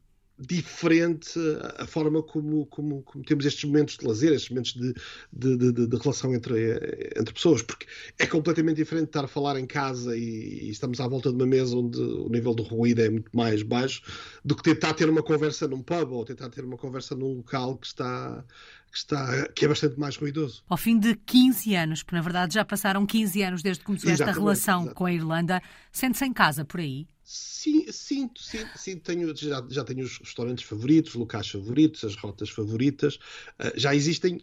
diferente 0.47 1.39
a 1.77 1.85
forma 1.85 2.21
como, 2.21 2.65
como, 2.65 3.01
como, 3.03 3.23
temos 3.23 3.45
estes 3.45 3.63
momentos 3.63 3.97
de 3.97 4.05
lazer, 4.05 4.33
estes 4.33 4.49
momentos 4.49 4.73
de, 4.73 4.93
de, 5.31 5.71
de, 5.71 5.87
de, 5.87 5.97
relação 5.97 6.33
entre, 6.33 6.77
entre 7.17 7.33
pessoas, 7.33 7.61
porque 7.61 7.85
é 8.19 8.27
completamente 8.27 8.77
diferente 8.77 9.07
estar 9.07 9.23
a 9.23 9.27
falar 9.27 9.57
em 9.57 9.65
casa 9.65 10.17
e, 10.17 10.67
e, 10.67 10.69
estamos 10.69 10.99
à 10.99 11.07
volta 11.07 11.29
de 11.29 11.35
uma 11.35 11.45
mesa 11.45 11.77
onde 11.77 11.99
o 11.99 12.29
nível 12.29 12.53
do 12.53 12.63
ruído 12.63 13.01
é 13.01 13.09
muito 13.09 13.35
mais 13.35 13.63
baixo 13.63 14.01
do 14.43 14.55
que 14.55 14.63
tentar 14.63 14.93
ter 14.93 15.09
uma 15.09 15.23
conversa 15.23 15.67
num 15.67 15.81
pub 15.81 16.11
ou 16.11 16.25
tentar 16.25 16.49
ter 16.49 16.65
uma 16.65 16.77
conversa 16.77 17.15
num 17.15 17.37
local 17.37 17.77
que 17.77 17.87
está 17.87 18.43
que, 18.91 18.97
está, 18.99 19.47
que 19.49 19.65
é 19.65 19.67
bastante 19.67 19.99
mais 19.99 20.15
ruidoso. 20.15 20.63
Ao 20.69 20.77
fim 20.77 20.99
de 20.99 21.15
15 21.15 21.75
anos, 21.75 22.03
porque 22.03 22.15
na 22.15 22.21
verdade 22.21 22.53
já 22.53 22.63
passaram 22.63 23.07
15 23.07 23.41
anos 23.41 23.63
desde 23.63 23.79
que 23.79 23.87
começou 23.87 24.11
esta 24.11 24.31
relação 24.31 24.87
com 24.89 25.05
a 25.05 25.11
Irlanda, 25.11 25.63
sente-se 25.91 26.23
em 26.23 26.31
casa 26.31 26.63
por 26.63 26.79
aí? 26.79 27.07
Sim, 27.25 27.89
sinto, 27.89 28.43
sinto, 28.43 28.77
sinto 28.77 29.01
tenho, 29.01 29.33
já, 29.33 29.65
já 29.69 29.83
tenho 29.86 30.03
os 30.03 30.17
restaurantes 30.17 30.65
favoritos, 30.65 31.13
locais 31.13 31.48
favoritos, 31.48 32.03
as 32.03 32.17
rotas 32.17 32.50
favoritas, 32.50 33.15
uh, 33.15 33.71
já 33.75 33.95
existem, 33.95 34.41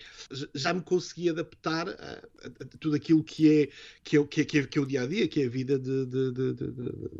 já 0.55 0.73
me 0.73 0.81
consegui 0.81 1.28
adaptar 1.28 1.90
a, 1.90 1.93
a, 1.93 2.47
a, 2.47 2.64
tudo 2.81 2.97
aquilo 2.97 3.23
que 3.23 3.61
é, 3.64 3.69
que 4.02 4.16
é, 4.16 4.25
que 4.25 4.40
é, 4.40 4.66
que 4.66 4.78
é, 4.78 4.81
o 4.81 4.87
dia 4.87 5.02
a 5.02 5.07
dia, 5.07 5.28
que 5.28 5.43
é 5.43 5.47
a 5.47 5.50
vida 5.50 5.78
de, 5.78 6.07
de, 6.07 6.33
de, 6.33 6.52
de, 6.55 6.73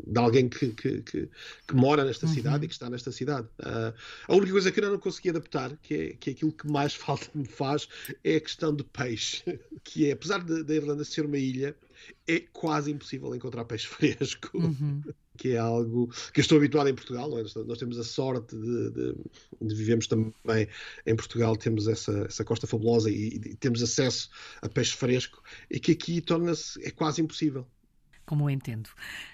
de 0.07 0.19
alguém 0.19 0.49
que, 0.49 0.69
que, 0.69 1.03
que, 1.03 1.29
que, 1.67 1.75
mora 1.75 2.03
nesta 2.03 2.25
uhum. 2.25 2.33
cidade 2.33 2.65
e 2.65 2.67
que 2.67 2.73
está 2.73 2.89
nesta 2.89 3.11
cidade. 3.11 3.47
Uh, 3.59 3.93
a 4.27 4.35
única 4.35 4.53
coisa 4.53 4.71
que 4.71 4.79
eu 4.79 4.89
não 4.89 4.97
consegui 4.97 5.29
adaptar, 5.29 5.77
que 5.77 5.93
é, 5.93 6.13
que 6.13 6.31
é 6.31 6.33
aquilo 6.33 6.51
que 6.51 6.67
mais 6.67 6.95
falta 6.95 7.29
me 7.35 7.45
faz, 7.45 7.87
é 8.23 8.37
a 8.37 8.41
questão 8.41 8.75
de 8.75 8.83
peixe, 8.83 9.43
que 9.83 10.07
é, 10.07 10.13
apesar 10.13 10.43
da 10.43 10.73
Irlanda 10.73 11.03
ser 11.03 11.23
uma 11.23 11.37
ilha, 11.37 11.75
é 12.27 12.39
quase 12.39 12.91
impossível 12.91 13.33
encontrar 13.35 13.65
peixe 13.65 13.85
fresco. 13.87 14.57
Uhum. 14.57 15.03
Que 15.41 15.53
é 15.53 15.57
algo 15.57 16.07
que 16.31 16.39
eu 16.39 16.43
estou 16.43 16.59
habituado 16.59 16.87
em 16.87 16.93
Portugal. 16.93 17.27
É? 17.39 17.43
Nós 17.65 17.79
temos 17.79 17.97
a 17.97 18.03
sorte 18.03 18.55
de, 18.55 18.91
de, 18.91 19.15
de 19.59 19.75
vivemos 19.75 20.05
também 20.05 20.67
em 21.03 21.15
Portugal, 21.15 21.55
temos 21.55 21.87
essa, 21.87 22.25
essa 22.29 22.43
costa 22.43 22.67
fabulosa 22.67 23.09
e, 23.09 23.27
e 23.27 23.55
temos 23.55 23.81
acesso 23.81 24.29
a 24.61 24.69
peixe 24.69 24.95
fresco, 24.95 25.41
e 25.67 25.79
que 25.79 25.93
aqui 25.93 26.21
torna-se 26.21 26.79
é 26.85 26.91
quase 26.91 27.23
impossível 27.23 27.65
como 28.31 28.49
eu 28.49 28.49
entendo. 28.49 28.89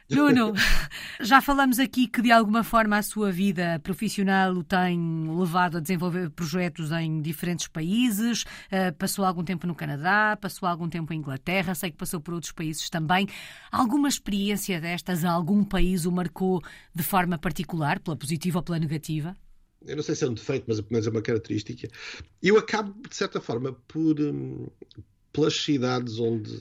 Nuno, 0.10 0.56
já 1.22 1.40
falamos 1.40 1.78
aqui 1.78 2.08
que 2.08 2.20
de 2.20 2.32
alguma 2.32 2.64
forma 2.64 2.98
a 2.98 3.04
sua 3.04 3.32
vida 3.32 3.80
profissional 3.84 4.54
o 4.54 4.64
tem 4.64 5.00
levado 5.38 5.78
a 5.78 5.80
desenvolver 5.80 6.32
projetos 6.32 6.92
em 6.92 7.22
diferentes 7.22 7.68
países, 7.68 8.42
uh, 8.42 8.92
passou 8.98 9.24
algum 9.24 9.44
tempo 9.44 9.68
no 9.68 9.76
Canadá, 9.76 10.36
passou 10.42 10.68
algum 10.68 10.90
tempo 10.90 11.14
em 11.14 11.18
Inglaterra, 11.18 11.76
sei 11.76 11.92
que 11.92 11.98
passou 11.98 12.20
por 12.20 12.34
outros 12.34 12.52
países 12.52 12.90
também. 12.90 13.28
Alguma 13.72 14.08
experiência 14.10 14.82
destas, 14.82 15.24
algum 15.24 15.64
país 15.64 16.08
o 16.08 16.12
marcou 16.12 16.60
de 16.96 17.04
forma 17.04 17.38
particular, 17.38 18.00
pela 18.00 18.18
positiva 18.18 18.58
ou 18.58 18.64
pela 18.64 18.80
negativa? 18.80 19.38
Eu 19.86 19.96
não 19.96 20.02
sei 20.02 20.16
se 20.16 20.24
é 20.26 20.28
um 20.28 20.34
defeito, 20.34 20.66
mas, 20.68 20.82
mas 20.90 21.06
é 21.06 21.12
uma 21.12 21.22
característica. 21.22 21.88
Eu 22.42 22.58
acabo, 22.58 22.96
de 23.08 23.16
certa 23.16 23.40
forma, 23.40 23.74
por. 23.88 24.20
Hum, 24.20 24.66
pelas 25.38 25.54
cidades 25.54 26.18
onde 26.18 26.52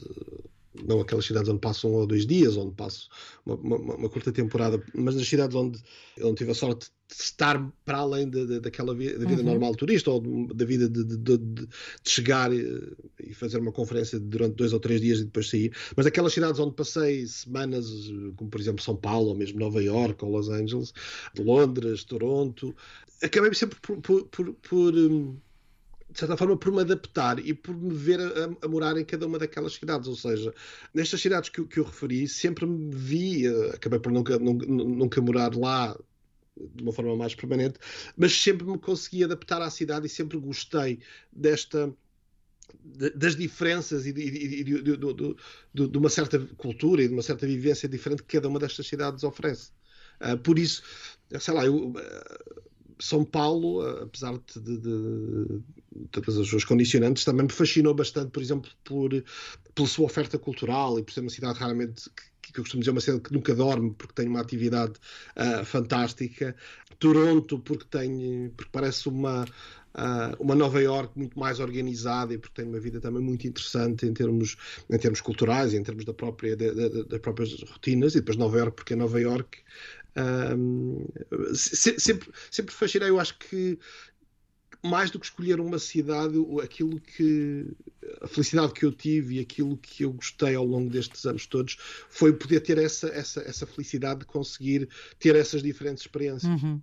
não 0.85 1.00
aquelas 1.00 1.25
cidades 1.25 1.49
onde 1.49 1.61
passo 1.61 1.88
um 1.88 1.95
ou 1.95 2.06
dois 2.06 2.26
dias, 2.26 2.56
onde 2.56 2.75
passo 2.75 3.09
uma, 3.45 3.54
uma, 3.56 3.95
uma 3.95 4.09
curta 4.09 4.33
temporada, 4.33 4.83
mas 4.95 5.14
nas 5.14 5.28
cidades 5.28 5.56
onde 5.56 5.78
eu 6.16 6.35
tive 6.35 6.50
a 6.50 6.54
sorte 6.54 6.90
de 7.09 7.23
estar 7.23 7.73
para 7.85 7.99
além 7.99 8.28
de, 8.28 8.47
de, 8.47 8.61
daquela 8.61 8.95
vida, 8.95 9.18
da 9.18 9.28
vida 9.28 9.42
uhum. 9.42 9.49
normal 9.49 9.75
turista 9.76 10.11
ou 10.11 10.21
da 10.52 10.64
vida 10.64 10.88
de, 10.88 11.04
de, 11.04 11.38
de, 11.38 11.68
chegar 12.04 12.50
e 12.52 13.33
fazer 13.35 13.59
uma 13.59 13.71
conferência 13.71 14.18
durante 14.18 14.56
dois 14.56 14.73
ou 14.73 14.80
três 14.80 15.00
dias 15.00 15.21
e 15.21 15.25
depois 15.25 15.49
sair. 15.49 15.73
Mas 15.97 16.06
aquelas 16.06 16.33
cidades 16.33 16.59
onde 16.59 16.75
passei 16.75 17.26
semanas, 17.26 17.87
como 18.37 18.50
por 18.50 18.61
exemplo 18.61 18.83
São 18.83 18.97
Paulo, 18.97 19.28
ou 19.28 19.37
mesmo 19.37 19.59
Nova 19.59 19.83
York 19.83 20.25
ou 20.25 20.30
Los 20.30 20.49
Angeles, 20.49 20.92
Londres, 21.38 22.02
Toronto, 22.02 22.75
acabei 23.23 23.54
sempre 23.54 23.78
por, 23.80 24.00
por, 24.00 24.25
por, 24.26 24.52
por 24.54 24.95
hum, 24.95 25.37
de 26.17 26.21
certa 26.21 26.35
forma, 26.35 26.57
por 26.57 26.73
me 26.73 26.81
adaptar 26.81 27.39
e 27.39 27.53
por 27.53 27.77
me 27.77 27.93
ver 27.93 28.19
a, 28.19 28.65
a, 28.65 28.69
morar 28.69 28.97
em 28.97 29.05
cada 29.05 29.27
uma 29.27 29.39
daquelas 29.39 29.75
cidades. 29.75 30.09
Ou 30.09 30.17
seja, 30.17 30.55
nestas 30.95 31.21
cidades 31.21 31.51
que, 31.51 31.63
que 31.67 31.79
eu 31.79 31.85
referi, 31.85 32.27
sempre 32.27 32.65
me 32.65 32.91
vi, 32.91 33.47
uh, 33.47 33.75
acabei 33.75 33.99
por 33.99 34.11
nunca, 34.11 34.39
nunca, 34.39 34.67
nunca 34.67 35.21
morar 35.21 35.55
lá 35.55 35.95
de 36.75 36.83
uma 36.83 36.91
forma 36.91 37.15
mais 37.17 37.35
permanente, 37.35 37.79
mas 38.17 38.33
sempre 38.33 38.67
me 38.67 38.79
consegui 38.79 39.25
adaptar 39.25 39.61
à 39.61 39.69
cidade 39.69 40.07
e 40.07 40.09
sempre 40.09 40.39
gostei 40.39 41.01
desta 41.31 41.95
das 42.83 43.37
diferenças 43.37 44.07
e 44.07 44.13
de, 44.13 44.65
de, 44.65 44.83
de, 44.83 45.89
de, 45.89 45.99
uma 45.99 46.09
certa 46.09 46.39
cultura 46.57 47.03
e 47.03 47.09
de 47.09 47.13
uma 47.13 47.23
certa 47.23 47.47
vivência 47.47 47.89
diferente 47.89 48.23
que 48.23 48.37
cada 48.37 48.49
uma 48.49 48.59
destas 48.59 48.87
cidades 48.87 49.23
oferece. 49.23 49.71
Uh, 50.21 50.39
por 50.39 50.59
isso, 50.59 50.83
sei 51.39 51.55
lá, 51.55 51.67
eu, 51.67 51.93
São 52.99 53.25
Paulo, 53.25 53.83
uh, 53.83 54.05
apesar 54.05 54.38
de, 54.38 54.79
de, 54.79 55.62
todas 56.11 56.38
as 56.38 56.49
suas 56.49 56.65
condicionantes, 56.65 57.25
também 57.25 57.45
me 57.45 57.53
fascinou 57.53 57.95
bastante, 57.95 58.31
por 58.31 58.43
exemplo, 58.43 58.71
por, 58.85 59.11
pela 59.75 59.88
sua 59.88 60.07
oferta 60.07 60.38
cultural 60.38 60.99
e 60.99 61.03
por 61.03 61.12
ser 61.12 61.21
uma 61.21 61.31
cidade 61.31 61.59
raramente 61.59 62.11
que, 62.43 62.61
eu 62.61 62.62
costumo 62.62 62.81
dizer 62.81 62.93
uma 62.93 63.00
cidade 63.00 63.23
que 63.23 63.33
nunca 63.33 63.55
dorme 63.55 63.93
porque 63.93 64.15
tem 64.15 64.29
uma 64.29 64.41
atividade 64.41 64.95
fantástica. 65.65 66.57
Toronto, 66.99 67.59
porque 67.59 67.85
tem, 67.91 68.50
porque 68.57 68.71
parece 68.73 69.09
uma 69.09 69.45
uh, 69.97 70.37
uma 70.38 70.55
Nova 70.55 70.81
York 70.81 71.17
muito 71.17 71.38
mais 71.38 71.59
organizada 71.59 72.35
e 72.35 72.38
porque 72.38 72.62
tem 72.62 72.71
uma 72.71 72.79
vida 72.79 73.00
também 73.00 73.23
muito 73.23 73.47
interessante 73.47 74.07
em 74.07 74.12
termos, 74.12 74.57
em 74.91 74.99
termos 74.99 75.21
culturais, 75.21 75.75
em 75.75 75.83
termos 75.83 76.05
da 76.05 76.12
própria, 76.12 76.57
das 76.57 77.21
próprias 77.21 77.62
rotinas, 77.62 78.15
e 78.15 78.21
depois 78.21 78.37
Nova 78.37 78.59
York, 78.59 78.76
porque 78.76 78.93
é 78.93 78.97
Nova 78.97 79.21
York. 79.21 79.59
Um, 80.17 81.07
sempre, 81.55 82.31
sempre 82.51 82.75
fascinei, 82.75 83.11
eu 83.11 83.21
acho 83.21 83.39
que 83.39 83.79
mais 84.83 85.11
do 85.11 85.19
que 85.19 85.27
escolher 85.27 85.61
uma 85.61 85.79
cidade, 85.79 86.35
aquilo 86.63 87.01
que 87.01 87.67
a 88.23 88.29
felicidade 88.29 88.73
que 88.73 88.85
eu 88.85 88.93
tive 88.93 89.37
e 89.37 89.41
aquilo 89.41 89.77
que 89.77 90.05
eu 90.05 90.13
gostei 90.13 90.55
ao 90.55 90.65
longo 90.65 90.89
destes 90.89 91.25
anos 91.27 91.47
todos 91.47 91.77
foi 92.09 92.33
poder 92.33 92.61
ter 92.61 92.79
essa, 92.79 93.09
essa, 93.09 93.41
essa 93.41 93.67
felicidade 93.67 94.21
de 94.21 94.27
conseguir 94.27 94.89
ter 95.19 95.35
essas 95.35 95.63
diferentes 95.63 96.05
experiências. 96.05 96.63
Uhum. 96.63 96.81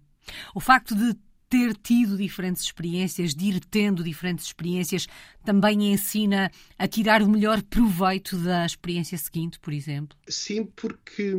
O 0.53 0.59
facto 0.59 0.95
de 0.95 1.15
ter 1.49 1.75
tido 1.75 2.17
diferentes 2.17 2.63
experiências, 2.63 3.35
de 3.35 3.45
ir 3.45 3.59
tendo 3.65 4.03
diferentes 4.03 4.47
experiências, 4.47 5.07
também 5.45 5.93
ensina 5.93 6.51
a 6.79 6.87
tirar 6.87 7.21
o 7.21 7.29
melhor 7.29 7.61
proveito 7.61 8.35
da 8.37 8.65
experiência 8.65 9.17
seguinte, 9.19 9.59
por 9.59 9.71
exemplo? 9.71 10.17
Sim, 10.27 10.65
porque 10.65 11.35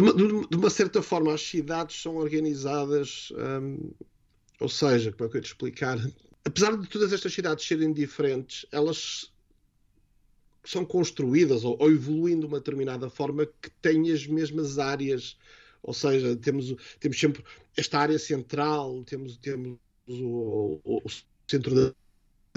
de 0.00 0.22
uma, 0.22 0.48
de 0.48 0.56
uma 0.56 0.70
certa 0.70 1.02
forma 1.02 1.34
as 1.34 1.42
cidades 1.42 2.00
são 2.00 2.16
organizadas, 2.16 3.32
hum, 3.62 3.90
ou 4.60 4.68
seja, 4.68 5.12
como 5.12 5.26
é 5.26 5.30
que 5.30 5.36
eu 5.36 5.38
ia 5.38 5.42
te 5.42 5.48
explicar? 5.48 5.98
Apesar 6.44 6.76
de 6.76 6.88
todas 6.88 7.12
estas 7.12 7.32
cidades 7.32 7.66
serem 7.66 7.92
diferentes, 7.92 8.66
elas 8.72 9.32
são 10.64 10.84
construídas 10.84 11.64
ou, 11.64 11.76
ou 11.80 11.90
evoluem 11.90 12.38
de 12.38 12.46
uma 12.46 12.58
determinada 12.58 13.08
forma 13.08 13.46
que 13.46 13.70
têm 13.82 14.10
as 14.10 14.26
mesmas 14.26 14.78
áreas 14.78 15.36
ou 15.82 15.94
seja, 15.94 16.36
temos, 16.36 16.74
temos 16.98 17.18
sempre 17.18 17.44
esta 17.76 17.98
área 17.98 18.18
central, 18.18 19.02
temos, 19.04 19.36
temos 19.38 19.78
o, 20.06 20.80
o, 20.84 21.02
o 21.04 21.10
centro 21.46 21.74
da 21.74 21.94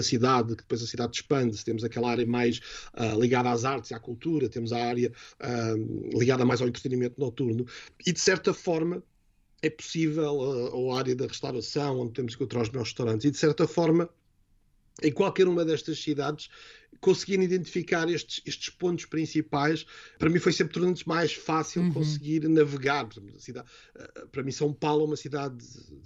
cidade, 0.00 0.56
que 0.56 0.62
depois 0.62 0.82
a 0.82 0.86
cidade 0.86 1.16
expande-se, 1.16 1.64
temos 1.64 1.84
aquela 1.84 2.10
área 2.10 2.26
mais 2.26 2.60
uh, 2.94 3.20
ligada 3.20 3.50
às 3.50 3.64
artes 3.64 3.90
e 3.90 3.94
à 3.94 3.98
cultura, 3.98 4.48
temos 4.48 4.72
a 4.72 4.78
área 4.78 5.12
uh, 5.40 6.18
ligada 6.18 6.44
mais 6.44 6.60
ao 6.60 6.68
entretenimento 6.68 7.20
noturno, 7.20 7.66
e 8.06 8.12
de 8.12 8.20
certa 8.20 8.54
forma 8.54 9.02
é 9.60 9.70
possível, 9.70 10.34
uh, 10.34 10.74
ou 10.74 10.92
a 10.92 10.98
área 10.98 11.14
da 11.14 11.26
restauração, 11.26 12.00
onde 12.00 12.12
temos 12.12 12.34
que 12.34 12.42
encontrar 12.42 12.62
os 12.62 12.70
meus 12.70 12.88
restaurantes, 12.88 13.24
e 13.26 13.30
de 13.30 13.38
certa 13.38 13.66
forma 13.66 14.08
em 15.02 15.10
qualquer 15.10 15.48
uma 15.48 15.64
destas 15.64 16.02
cidades 16.02 16.48
conseguirem 17.00 17.44
identificar 17.44 18.08
estes, 18.08 18.42
estes 18.46 18.70
pontos 18.70 19.06
principais, 19.06 19.86
para 20.18 20.28
mim 20.28 20.38
foi 20.38 20.52
sempre 20.52 20.74
tornando 20.74 21.00
mais 21.06 21.32
fácil 21.32 21.82
uhum. 21.82 21.92
conseguir 21.92 22.46
navegar. 22.48 23.08
Cidade, 23.38 23.68
para 24.30 24.42
mim, 24.42 24.52
São 24.52 24.72
Paulo 24.72 25.04
é 25.04 25.06
uma 25.06 25.16
cidade, 25.16 25.56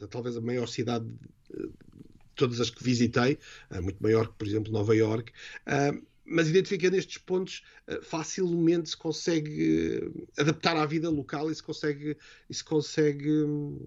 talvez 0.09 0.37
a 0.37 0.40
maior 0.40 0.66
cidade 0.69 1.05
de 1.05 1.86
todas 2.37 2.61
as 2.61 2.71
que 2.71 2.83
visitei, 2.85 3.38
eh, 3.71 3.81
muito 3.81 4.02
maior 4.02 4.28
que, 4.28 4.35
por 4.35 4.47
exemplo, 4.47 4.73
Nova 4.73 4.95
York. 4.95 5.33
Eh, 5.66 5.93
mas 6.28 6.49
identificando 6.49 6.97
estes 6.97 7.19
pontos, 7.19 7.62
facilmente 8.02 8.90
se 8.90 8.97
consegue 8.97 10.11
adaptar 10.37 10.76
à 10.76 10.85
vida 10.85 11.09
local 11.09 11.52
e 11.52 11.55
se 11.55 11.62
consegue, 11.62 12.16
e 12.50 12.55
se 12.55 12.64
consegue 12.64 13.31
hum, 13.45 13.87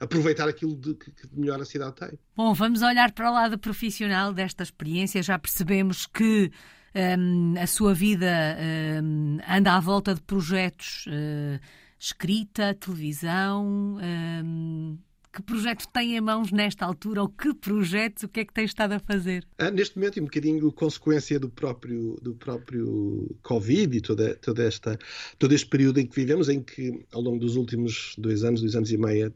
aproveitar 0.00 0.48
aquilo 0.48 0.76
de, 0.76 0.94
que, 0.94 1.12
melhor 1.32 1.60
a 1.60 1.64
cidade 1.64 1.94
tem. 1.94 2.18
Bom, 2.36 2.52
vamos 2.54 2.82
olhar 2.82 3.12
para 3.12 3.30
o 3.30 3.34
lado 3.34 3.58
profissional 3.58 4.32
desta 4.32 4.62
experiência. 4.62 5.22
Já 5.22 5.38
percebemos 5.38 6.06
que 6.06 6.50
um, 6.94 7.54
a 7.58 7.66
sua 7.66 7.94
vida 7.94 8.56
um, 9.02 9.38
anda 9.48 9.74
à 9.74 9.80
volta 9.80 10.14
de 10.14 10.20
projetos 10.22 11.06
uh, 11.06 11.60
escrita, 11.98 12.74
televisão. 12.74 13.98
Um, 14.00 14.98
que 15.38 15.42
projeto 15.42 15.86
tem 15.92 16.16
em 16.16 16.20
mãos 16.20 16.50
nesta 16.50 16.84
altura? 16.84 17.22
Ou 17.22 17.28
que 17.28 17.54
projetos? 17.54 18.24
O 18.24 18.28
que 18.28 18.40
é 18.40 18.44
que 18.44 18.52
tem 18.52 18.64
estado 18.64 18.92
a 18.92 18.98
fazer? 18.98 19.46
Ah, 19.56 19.70
neste 19.70 19.96
momento, 19.96 20.16
e 20.16 20.20
um 20.20 20.24
bocadinho 20.24 20.72
consequência 20.72 21.38
do 21.38 21.48
próprio, 21.48 22.18
do 22.20 22.34
próprio 22.34 23.36
Covid 23.42 23.96
e 23.96 24.00
toda, 24.00 24.34
toda 24.34 24.64
esta, 24.64 24.98
todo 25.38 25.54
este 25.54 25.68
período 25.68 26.00
em 26.00 26.06
que 26.06 26.16
vivemos, 26.16 26.48
em 26.48 26.60
que 26.60 27.04
ao 27.12 27.22
longo 27.22 27.38
dos 27.38 27.54
últimos 27.54 28.14
dois 28.18 28.42
anos, 28.42 28.60
dois 28.60 28.74
anos 28.74 28.90
e 28.90 28.98
meio, 28.98 29.32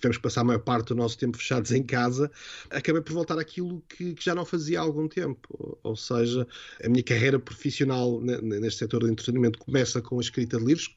tivemos 0.00 0.16
que 0.16 0.22
passar 0.22 0.42
a 0.42 0.44
maior 0.44 0.60
parte 0.60 0.88
do 0.88 0.94
nosso 0.94 1.16
tempo 1.18 1.38
fechados 1.38 1.70
em 1.72 1.82
casa, 1.82 2.30
acabei 2.70 3.02
por 3.02 3.12
voltar 3.12 3.38
àquilo 3.38 3.82
que, 3.88 4.14
que 4.14 4.24
já 4.24 4.34
não 4.34 4.44
fazia 4.44 4.80
há 4.80 4.82
algum 4.82 5.08
tempo. 5.08 5.78
Ou 5.82 5.96
seja, 5.96 6.46
a 6.82 6.88
minha 6.88 7.02
carreira 7.02 7.38
profissional 7.38 8.20
neste 8.20 8.80
setor 8.80 9.04
de 9.04 9.10
entretenimento 9.10 9.58
começa 9.58 10.00
com 10.00 10.18
a 10.18 10.20
escrita 10.20 10.58
de 10.58 10.64
livros, 10.64 10.94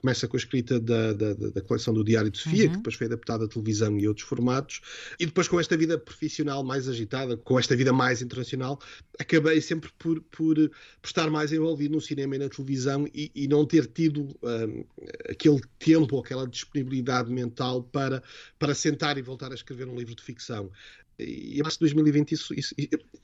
começa 0.00 0.28
com 0.28 0.36
a 0.36 0.40
escrita 0.40 0.80
da, 0.80 1.12
da, 1.12 1.34
da 1.34 1.60
coleção 1.60 1.92
do 1.94 2.04
Diário 2.04 2.30
de 2.30 2.38
Sofia, 2.38 2.64
uhum. 2.64 2.70
que 2.70 2.76
depois 2.78 2.94
foi 2.94 3.06
adaptada 3.06 3.44
à 3.44 3.48
televisão 3.48 3.98
e 3.98 4.08
outros 4.08 4.26
formatos, 4.26 4.80
e 5.18 5.26
depois 5.26 5.48
com 5.48 5.58
esta 5.58 5.76
vida 5.76 5.98
profissional 5.98 6.62
mais 6.62 6.88
agitada, 6.88 7.36
com 7.36 7.58
esta 7.58 7.76
vida 7.76 7.92
mais 7.92 8.22
internacional, 8.22 8.80
acabei 9.18 9.60
sempre 9.60 9.90
por, 9.98 10.20
por, 10.22 10.56
por 10.56 11.06
estar 11.06 11.30
mais 11.30 11.52
envolvido 11.52 11.94
no 11.94 12.00
cinema 12.00 12.36
e 12.36 12.38
na 12.38 12.48
televisão 12.48 13.06
e, 13.14 13.30
e 13.34 13.48
não 13.48 13.66
ter 13.66 13.86
tido 13.86 14.28
um, 14.42 14.84
aquele 15.28 15.60
tempo, 15.78 16.18
aquela 16.18 16.46
disponibilidade 16.46 17.30
mental 17.30 17.82
para 17.82 18.22
para 18.58 18.74
sentar 18.74 19.18
e 19.18 19.22
voltar 19.22 19.52
a 19.52 19.54
escrever 19.54 19.88
um 19.88 19.96
livro 19.96 20.14
de 20.14 20.22
ficção. 20.22 20.70
E 21.18 21.58
em 21.58 21.62
março 21.62 21.78
de 21.78 21.80
2020 21.80 22.32
isso, 22.32 22.54
isso, 22.54 22.74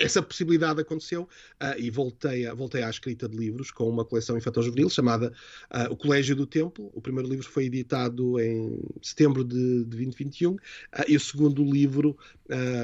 essa 0.01 0.21
possibilidade 0.21 0.81
aconteceu 0.81 1.23
uh, 1.23 1.79
e 1.79 1.91
voltei, 1.91 2.45
a, 2.45 2.53
voltei 2.53 2.83
à 2.83 2.91
escrita 2.91 3.29
de 3.29 3.37
livros 3.37 3.71
com 3.71 3.89
uma 3.89 4.05
coleção 4.05 4.37
infantil 4.37 4.65
juvenil 4.65 4.91
chamada 4.91 5.33
uh, 5.73 5.93
O 5.93 5.97
Colégio 5.97 6.35
do 6.35 6.45
Templo. 6.45 6.91
O 6.93 7.01
primeiro 7.01 7.29
livro 7.29 7.49
foi 7.49 7.67
editado 7.67 8.41
em 8.41 8.83
setembro 9.01 9.45
de, 9.45 9.85
de 9.85 9.97
2021 9.97 10.51
uh, 10.51 10.59
e 11.07 11.15
o 11.15 11.21
segundo 11.21 11.63
livro, 11.63 12.17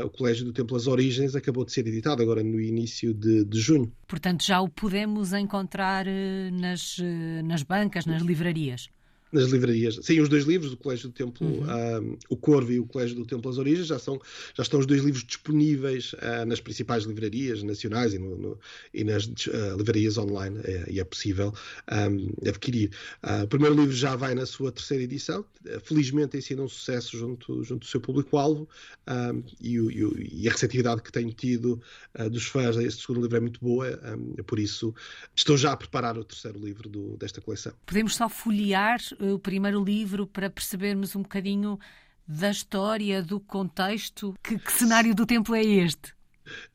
O 0.05 0.11
Colégio 0.11 0.45
do 0.45 0.53
Templo 0.53 0.77
As 0.77 0.87
Origens, 0.87 1.35
acabou 1.35 1.65
de 1.65 1.73
ser 1.73 1.87
editado 1.87 2.23
agora 2.23 2.43
no 2.43 2.61
início 2.61 3.13
de, 3.13 3.45
de 3.45 3.61
junho. 3.61 3.93
Portanto, 4.07 4.45
já 4.45 4.61
o 4.61 4.69
podemos 4.69 5.33
encontrar 5.33 6.07
eh, 6.07 6.51
nas, 6.51 6.99
eh, 7.01 7.43
nas 7.43 7.63
bancas, 7.63 8.07
nas 8.07 8.23
livrarias? 8.23 8.89
Nas 9.33 9.51
livrarias. 9.51 9.99
Sim, 10.03 10.21
os 10.21 10.29
dois 10.29 10.45
livros, 10.45 10.71
do 10.71 10.77
Colégio 10.77 11.09
do 11.09 11.13
Templo, 11.13 11.47
uhum. 11.47 12.17
O 12.29 12.37
Corvo 12.37 12.73
e 12.73 12.81
o 12.81 12.87
Colégio 12.87 13.17
do 13.17 13.27
Templo 13.27 13.51
As 13.51 13.59
Origens, 13.59 13.87
já, 13.87 13.99
são, 13.99 14.21
já 14.55 14.63
estão 14.63 14.81
os 14.81 14.87
dois 14.87 15.03
livros 15.03 15.25
disponíveis 15.25 16.13
uh, 16.15 16.45
nas 16.47 16.61
principais 16.61 17.05
livrarias 17.05 17.63
nacionais 17.63 18.15
e, 18.15 18.19
no, 18.19 18.37
no, 18.37 18.59
e 18.93 19.05
nas 19.05 19.27
uh, 19.27 19.77
livrarias 19.77 20.19
online, 20.19 20.59
é, 20.65 20.87
e 20.91 21.01
é 21.01 21.05
possível 21.05 21.55
um, 21.91 22.49
adquirir. 22.49 22.91
Uh, 23.23 23.45
o 23.45 23.49
primeiro 23.49 23.75
livro 23.77 23.93
já 23.93 24.17
vai 24.17 24.35
na 24.35 24.47
sua 24.47 24.73
terceira 24.73 25.05
edição, 25.05 25.45
felizmente 25.85 26.31
tem 26.31 26.41
sido 26.41 26.63
um 26.63 26.69
sucesso 26.69 27.17
junto, 27.17 27.63
junto 27.63 27.81
do 27.81 27.87
seu 27.87 28.01
público-alvo 28.01 28.69
um, 29.09 29.43
e, 29.61 29.77
e, 29.77 30.43
e, 30.45 30.49
a 30.49 30.53
receptividade 30.53 31.03
que 31.03 31.13
tem 31.13 31.29
tido 31.29 31.81
dos 32.31 32.47
fãs 32.47 32.77
a 32.77 32.83
este 32.83 33.03
segundo 33.03 33.23
livro 33.23 33.37
é 33.37 33.41
muito 33.41 33.61
boa, 33.61 33.99
por 34.47 34.59
isso 34.59 34.95
estou 35.35 35.57
já 35.57 35.73
a 35.73 35.77
preparar 35.77 36.17
o 36.19 36.25
terceiro 36.25 36.59
livro 36.59 36.89
do, 36.89 37.17
desta 37.17 37.41
coleção. 37.41 37.73
Podemos 37.87 38.17
só 38.17 38.29
folhear 38.29 38.99
o 39.21 39.39
primeiro 39.39 39.83
livro 39.83 40.27
para 40.27 40.51
percebermos 40.51 41.15
um 41.15 41.23
bocadinho 41.23 41.79
da 42.27 42.51
história, 42.51 43.23
do 43.23 43.41
contexto. 43.41 44.35
Que, 44.43 44.59
que 44.59 44.73
cenário 44.73 45.15
do 45.15 45.27
templo 45.27 45.55
é 45.55 45.63
este? 45.63 46.15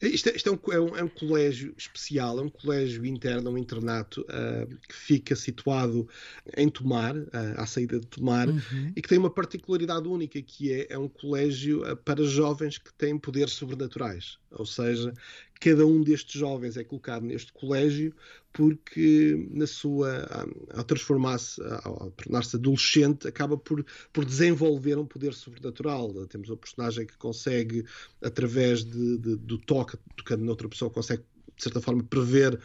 Isto, 0.01 0.29
é, 0.29 0.35
isto 0.35 0.49
é, 0.49 0.51
um, 0.51 0.59
é, 0.71 0.79
um, 0.79 0.97
é, 0.97 1.03
um, 1.03 1.07
colégio 1.07 1.73
especial, 1.77 2.39
é 2.39 2.41
um 2.41 2.49
colégio 2.49 3.05
interno, 3.05 3.51
um 3.51 3.57
internato 3.57 4.21
uh, 4.21 4.67
que 4.87 4.95
fica 4.95 5.35
situado 5.35 6.07
em 6.55 6.69
Tomar, 6.69 7.15
uh, 7.15 7.29
à 7.57 7.65
saída 7.65 7.99
de 7.99 8.07
Tomar, 8.07 8.47
uhum. 8.47 8.93
e 8.95 9.01
que 9.01 9.09
tem 9.09 9.17
uma 9.17 9.29
particularidade 9.29 10.07
única, 10.07 10.41
que 10.41 10.71
é, 10.71 10.87
é 10.91 10.97
um 10.97 11.09
colégio 11.09 11.89
uh, 11.89 11.95
para 11.97 12.23
jovens 12.23 12.77
que 12.77 12.93
têm 12.93 13.17
poderes 13.17 13.53
sobrenaturais, 13.53 14.37
ou 14.51 14.65
seja, 14.65 15.13
cada 15.59 15.85
um 15.85 16.01
destes 16.01 16.39
jovens 16.39 16.77
é 16.77 16.83
colocado 16.83 17.23
neste 17.23 17.51
colégio 17.53 18.13
porque 18.51 19.47
na 19.51 19.67
sua 19.67 20.25
ao 20.73 20.83
transformar-se 20.83 21.61
ao 21.83 22.11
tornar-se 22.11 22.55
adolescente 22.55 23.27
acaba 23.27 23.57
por 23.57 23.85
por 24.13 24.23
desenvolver 24.23 24.97
um 24.97 25.05
poder 25.05 25.33
sobrenatural. 25.33 26.25
Temos 26.27 26.49
uma 26.49 26.57
personagem 26.57 27.05
que 27.05 27.17
consegue 27.17 27.85
através 28.21 28.83
de, 28.83 29.17
de, 29.17 29.35
do 29.35 29.57
toque 29.57 29.97
tocando 30.15 30.43
noutra 30.43 30.69
pessoa 30.69 30.89
consegue 30.91 31.23
de 31.55 31.63
certa 31.63 31.79
forma, 31.81 32.03
prever 32.03 32.55
uh, 32.55 32.59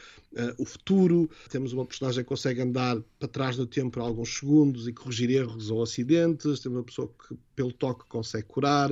o 0.59 0.65
futuro. 0.65 1.31
Temos 1.49 1.73
uma 1.73 1.85
personagem 1.85 2.23
que 2.23 2.29
consegue 2.29 2.61
andar 2.61 3.01
para 3.19 3.29
trás 3.29 3.57
no 3.57 3.67
tempo 3.67 3.93
por 3.93 4.03
alguns 4.03 4.39
segundos 4.39 4.89
e 4.89 4.93
corrigir 4.93 5.31
erros 5.31 5.71
ou 5.71 5.83
acidentes. 5.83 6.61
Temos 6.61 6.79
uma 6.79 6.85
pessoa 6.85 7.09
que, 7.09 7.37
pelo 7.55 7.73
toque, 7.73 8.05
consegue 8.09 8.47
curar. 8.47 8.91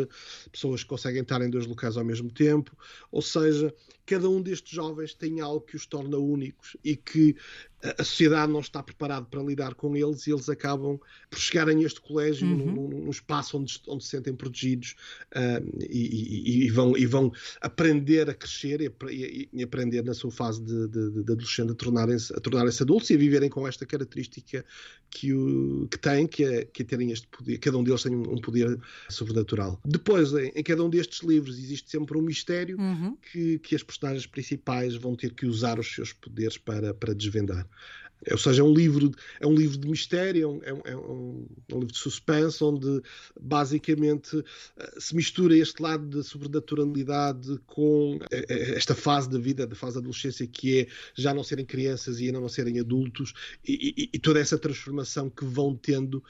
Pessoas 0.52 0.83
que 0.83 0.88
conseguem 0.88 1.23
estar 1.23 1.43
em 1.43 1.50
dois 1.50 1.67
locais 1.67 1.97
ao 1.97 2.05
mesmo 2.05 2.31
tempo. 2.31 2.76
Ou 3.11 3.23
seja, 3.23 3.75
cada 4.07 4.28
um 4.28 4.40
destes 4.40 4.73
jovens 4.73 5.14
tem 5.14 5.40
algo 5.40 5.61
que 5.61 5.76
os 5.76 5.87
torna 5.87 6.17
únicos 6.17 6.76
e 6.85 6.97
que 6.97 7.37
a 7.82 8.02
sociedade 8.02 8.52
não 8.52 8.61
está 8.61 8.82
preparada 8.82 9.25
para 9.26 9.42
lidar 9.42 9.75
com 9.75 9.97
eles 9.97 10.26
e 10.26 10.32
eles 10.32 10.49
acabam 10.49 10.99
por 11.30 11.38
chegarem 11.38 11.82
a 11.82 11.87
este 11.87 12.00
colégio 12.00 12.47
uhum. 12.47 12.73
num, 12.73 12.88
num, 13.04 13.11
espaço 13.11 13.56
onde, 13.56 13.80
onde 13.87 14.02
se 14.02 14.11
sentem 14.11 14.35
protegidos 14.35 14.97
uh, 15.37 15.64
e, 15.88 16.62
e, 16.62 16.66
e, 16.66 16.70
vão, 16.70 16.97
e 16.97 17.06
vão 17.06 17.32
aprender 17.61 18.28
a 18.28 18.35
crescer 18.35 18.80
e, 18.80 19.49
e 19.52 19.62
aprender 19.62 20.02
na 20.02 20.12
sua 20.12 20.30
fase 20.30 20.61
de, 20.62 20.88
de, 20.88 21.11
de 21.11 21.32
adolescente 21.32 21.70
a 21.70 21.75
tornarem-se 21.75 22.32
tornarem 22.40 22.73
adultos 22.80 23.11
e 23.11 23.14
a 23.14 23.18
viverem 23.18 23.49
com 23.49 23.66
esta 23.66 23.87
característica 23.87 24.64
que, 25.11 25.32
o, 25.32 25.87
que 25.88 25.99
têm, 25.99 26.26
que 26.26 26.44
é, 26.44 26.64
que 26.64 26.82
é 26.82 26.85
terem 26.85 27.12
este 27.12 27.26
poder, 27.28 27.58
cada 27.58 27.78
um 27.78 27.85
deles 27.85 28.02
tem 28.02 28.14
um 28.14 28.40
poder 28.40 28.78
sobrenatural. 29.08 29.80
Depois, 29.85 30.32
em, 30.32 30.52
em 30.54 30.62
cada 30.62 30.85
um 30.85 30.90
destes 30.90 31.20
livros 31.20 31.58
existe 31.58 31.90
sempre 31.90 32.18
um 32.18 32.23
mistério 32.23 32.78
uhum. 32.78 33.16
que, 33.30 33.58
que 33.61 33.75
as 33.75 33.82
personagens 33.82 34.26
principais 34.26 34.94
vão 34.97 35.14
ter 35.14 35.32
que 35.32 35.47
usar 35.47 35.78
os 35.78 35.94
seus 35.94 36.12
poderes 36.12 36.58
para, 36.58 36.92
para 36.92 37.14
desvendar. 37.14 37.68
Ou 38.31 38.39
seja, 38.39 38.63
é 38.63 38.65
um 38.65 38.73
livro, 38.73 39.13
é 39.41 39.47
um 39.47 39.55
livro 39.55 39.79
de 39.79 39.89
mistério, 39.89 40.61
é 40.65 40.73
um, 40.73 40.81
é 40.85 40.97
um, 40.97 41.47
é 41.69 41.75
um 41.75 41.79
livro 41.79 41.93
de 41.93 41.99
suspense, 41.99 42.63
onde 42.65 43.01
basicamente 43.41 44.43
eh, 44.77 44.95
se 44.99 45.15
mistura 45.15 45.57
este 45.57 45.81
lado 45.81 46.05
da 46.05 46.23
sobrenaturalidade 46.23 47.59
com 47.67 48.19
eh, 48.31 48.45
eh, 48.49 48.75
esta 48.77 48.95
fase 48.95 49.31
da 49.31 49.39
vida, 49.39 49.67
da 49.67 49.77
fase 49.77 49.95
da 49.95 50.01
adolescência, 50.01 50.47
que 50.47 50.81
é 50.81 50.87
já 51.15 51.33
não 51.33 51.45
serem 51.45 51.65
crianças 51.65 52.19
e 52.19 52.27
ainda 52.27 52.41
não 52.41 52.49
serem 52.49 52.81
adultos, 52.81 53.33
e, 53.67 53.95
e, 53.97 54.11
e 54.13 54.19
toda 54.19 54.41
essa 54.41 54.59
transformação 54.59 55.31
que 55.31 55.45
vão 55.45 55.77
tendo 55.77 56.23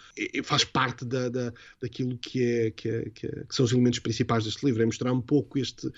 faz 0.44 0.64
parte 0.64 1.04
da, 1.04 1.28
da, 1.28 1.52
daquilo 1.80 2.18
que, 2.18 2.42
é, 2.42 2.70
que, 2.70 2.88
é, 2.88 3.10
que, 3.10 3.26
é, 3.26 3.30
que, 3.48 3.54
são 3.54 3.64
os 3.64 3.72
elementos 3.72 3.98
principais 3.98 4.44
deste 4.44 4.64
livro, 4.64 4.82
é 4.82 4.86
mostrar 4.86 5.12
um 5.12 5.22
pouco 5.22 5.58
este, 5.58 5.90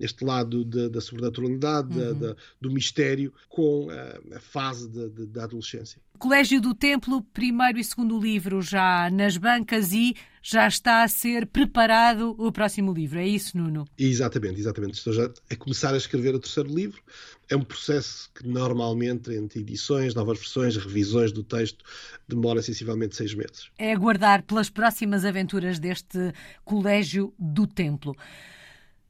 este 0.00 0.24
lado 0.24 0.64
da, 0.64 0.88
da 0.88 1.00
sobrenaturalidade, 1.00 1.98
uhum. 1.98 2.18
da, 2.18 2.36
do 2.60 2.70
mistério, 2.70 3.32
com 3.48 3.88
a, 3.90 4.36
a 4.36 4.40
fase 4.40 4.88
de 4.88 5.26
da 5.26 5.44
adolescência. 5.44 6.00
Colégio 6.18 6.60
do 6.60 6.74
Templo, 6.74 7.22
primeiro 7.22 7.78
e 7.78 7.84
segundo 7.84 8.18
livro 8.18 8.62
já 8.62 9.10
nas 9.10 9.36
bancas 9.36 9.92
e 9.92 10.16
já 10.42 10.66
está 10.66 11.02
a 11.02 11.08
ser 11.08 11.46
preparado 11.46 12.34
o 12.38 12.50
próximo 12.50 12.92
livro. 12.92 13.18
É 13.18 13.26
isso, 13.26 13.58
Nuno? 13.58 13.86
Exatamente, 13.98 14.60
exatamente. 14.60 14.94
Estou 14.94 15.12
já 15.12 15.30
a 15.50 15.56
começar 15.56 15.92
a 15.92 15.96
escrever 15.96 16.34
o 16.34 16.38
terceiro 16.38 16.72
livro. 16.72 17.02
É 17.50 17.56
um 17.56 17.62
processo 17.62 18.30
que 18.34 18.46
normalmente, 18.46 19.32
entre 19.32 19.60
edições, 19.60 20.14
novas 20.14 20.38
versões, 20.38 20.76
revisões 20.76 21.32
do 21.32 21.42
texto, 21.42 21.84
demora 22.26 22.62
sensivelmente 22.62 23.16
seis 23.16 23.34
meses. 23.34 23.70
É 23.76 23.92
aguardar 23.92 24.42
pelas 24.42 24.70
próximas 24.70 25.24
aventuras 25.24 25.78
deste 25.78 26.32
Colégio 26.64 27.34
do 27.38 27.66
Templo. 27.66 28.16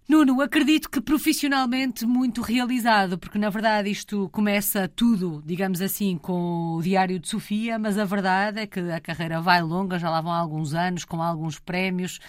Nuno, 0.08 0.40
acredito 0.40 0.88
que 0.88 1.00
profissionalmente 1.00 2.06
muito 2.06 2.40
realizado, 2.40 3.18
porque 3.18 3.40
na 3.40 3.50
verdade 3.50 3.90
isto 3.90 4.28
começa 4.28 4.86
tudo, 4.86 5.42
digamos 5.44 5.80
assim, 5.80 6.16
com 6.16 6.76
o 6.76 6.82
Diário 6.82 7.18
de 7.18 7.28
Sofia, 7.28 7.76
mas 7.76 7.98
a 7.98 8.04
verdade 8.04 8.60
é 8.60 8.66
que 8.68 8.78
a 8.78 9.00
carreira 9.00 9.40
vai 9.40 9.60
longa, 9.62 9.98
já 9.98 10.08
lá 10.08 10.20
vão 10.20 10.30
alguns 10.30 10.74
anos, 10.74 11.04
com 11.04 11.20
alguns 11.20 11.58
prémios. 11.58 12.20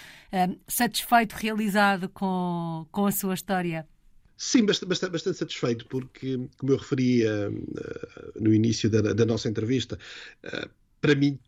satisfeito, 0.67 1.33
realizado 1.33 2.09
com, 2.09 2.87
com 2.91 3.05
a 3.05 3.11
sua 3.11 3.35
história? 3.35 3.87
Sim, 4.35 4.65
bastante, 4.65 5.11
bastante, 5.11 5.37
satisfeito, 5.37 5.85
porque, 5.87 6.49
como 6.57 6.71
eu 6.71 6.77
referi 6.77 7.25
uh, 7.25 8.41
no 8.41 8.53
início 8.53 8.89
da, 8.89 9.13
da 9.13 9.25
nossa 9.25 9.49
entrevista, 9.49 9.99
uh, 10.43 10.69
para 10.99 11.13
mim 11.13 11.39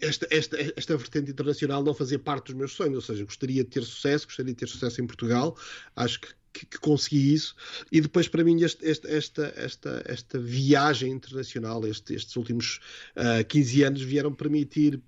esta, 0.00 0.26
esta, 0.30 0.56
esta 0.76 0.96
vertente 0.96 1.30
internacional 1.30 1.82
não 1.82 1.94
fazia 1.94 2.18
parte 2.18 2.46
dos 2.46 2.54
meus 2.54 2.72
sonhos, 2.72 2.96
ou 2.96 3.02
seja, 3.02 3.24
gostaria 3.24 3.64
de 3.64 3.70
ter 3.70 3.82
sucesso, 3.82 4.26
gostaria 4.26 4.52
de 4.52 4.58
ter 4.58 4.68
sucesso 4.68 5.00
em 5.00 5.06
Portugal, 5.06 5.56
acho 5.96 6.20
que, 6.20 6.28
que, 6.52 6.66
que 6.66 6.78
consegui 6.78 7.34
isso, 7.34 7.54
e 7.90 8.00
depois 8.00 8.28
para 8.28 8.44
mim 8.44 8.62
este, 8.62 8.84
este, 8.84 9.08
esta, 9.08 9.52
esta, 9.56 10.02
esta 10.06 10.38
viagem 10.38 11.12
internacional, 11.12 11.86
este, 11.86 12.14
estes 12.14 12.34
últimos 12.36 12.80
uh, 13.16 13.40
ah, 13.40 13.44
15 13.44 13.82
anos 13.84 14.02
vieram 14.02 14.32
permitir 14.32 15.00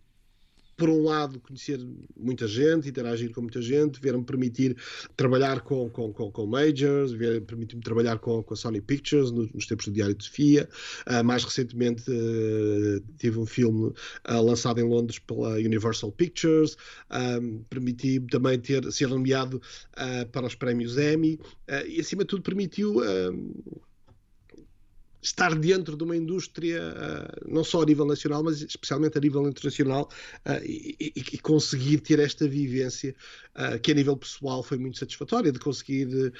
por 0.80 0.88
um 0.88 1.02
lado, 1.02 1.38
conhecer 1.40 1.78
muita 2.18 2.48
gente, 2.48 2.88
interagir 2.88 3.30
com 3.34 3.42
muita 3.42 3.60
gente, 3.60 4.00
vieram-me 4.00 4.24
permitir 4.24 4.74
trabalhar 5.14 5.60
com, 5.60 5.90
com, 5.90 6.10
com, 6.10 6.32
com 6.32 6.46
majors, 6.46 7.12
permitir-me 7.46 7.82
trabalhar 7.82 8.18
com, 8.18 8.42
com 8.42 8.54
a 8.54 8.56
Sony 8.56 8.80
Pictures 8.80 9.30
nos, 9.30 9.52
nos 9.52 9.66
tempos 9.66 9.84
do 9.84 9.92
Diário 9.92 10.14
de 10.14 10.24
Sofia. 10.24 10.66
Uh, 11.06 11.22
mais 11.22 11.44
recentemente 11.44 12.10
uh, 12.10 13.04
tive 13.18 13.38
um 13.38 13.44
filme 13.44 13.88
uh, 13.88 14.42
lançado 14.42 14.80
em 14.80 14.84
Londres 14.84 15.18
pela 15.18 15.56
Universal 15.56 16.10
Pictures, 16.12 16.78
permitiu 17.68 18.26
também 18.30 18.58
ter, 18.58 18.90
ser 18.90 19.08
nomeado 19.08 19.60
para 20.32 20.46
os 20.46 20.54
prémios 20.54 20.96
Emmy 20.96 21.38
e, 21.86 22.00
acima 22.00 22.22
de 22.22 22.28
tudo, 22.28 22.42
permitiu 22.42 23.02
estar 25.22 25.54
dentro 25.54 25.96
de 25.96 26.04
uma 26.04 26.16
indústria, 26.16 26.80
uh, 26.80 27.52
não 27.52 27.62
só 27.62 27.82
a 27.82 27.86
nível 27.86 28.06
nacional, 28.06 28.42
mas 28.42 28.62
especialmente 28.62 29.18
a 29.18 29.20
nível 29.20 29.46
internacional, 29.46 30.08
uh, 30.46 30.64
e, 30.64 31.38
conseguir 31.42 31.98
ter 31.98 32.18
esta 32.18 32.48
vivência 32.48 33.14
uh, 33.54 33.78
que 33.80 33.92
a 33.92 33.94
nível 33.94 34.16
pessoal 34.16 34.62
foi 34.62 34.78
muito 34.78 34.98
satisfatória, 34.98 35.52
de 35.52 35.58
conseguir 35.58 36.32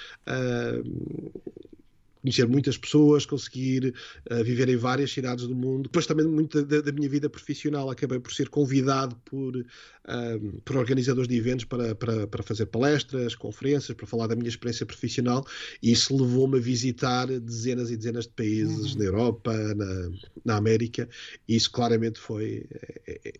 conhecer 2.20 2.46
muitas 2.46 2.76
pessoas, 2.76 3.24
conseguir 3.24 3.94
uh, 4.30 4.44
viver 4.44 4.68
em 4.68 4.76
várias 4.76 5.12
cidades 5.12 5.46
do 5.46 5.54
mundo. 5.54 5.84
Depois 5.84 6.06
também 6.06 6.26
muito 6.26 6.62
da, 6.64 6.80
da 6.80 6.92
minha 6.92 7.08
vida 7.08 7.28
profissional 7.28 7.90
acabei 7.90 8.20
por 8.20 8.32
ser 8.32 8.48
convidado 8.48 9.16
por, 9.24 9.56
uh, 9.56 10.60
por 10.64 10.76
organizadores 10.76 11.28
de 11.28 11.36
eventos 11.36 11.64
para, 11.64 11.94
para, 11.94 12.26
para, 12.26 12.42
fazer 12.42 12.66
palestras, 12.66 13.34
conferências, 13.34 13.96
para 13.96 14.06
falar 14.06 14.26
da 14.26 14.36
minha 14.36 14.48
experiência 14.48 14.84
profissional 14.84 15.44
e 15.82 15.92
isso 15.92 16.16
levou-me 16.16 16.58
a 16.58 16.60
visitar 16.60 17.26
dezenas 17.26 17.90
e 17.90 17.96
dezenas 17.96 18.26
de 18.26 18.32
países 18.32 18.92
uhum. 18.92 18.98
na 18.98 19.04
Europa, 19.04 19.74
na, 19.74 20.10
na 20.44 20.56
América 20.56 21.08
e 21.48 21.56
isso 21.56 21.70
claramente 21.70 22.18
foi 22.18 22.66
é, 23.06 23.20
é, 23.24 23.32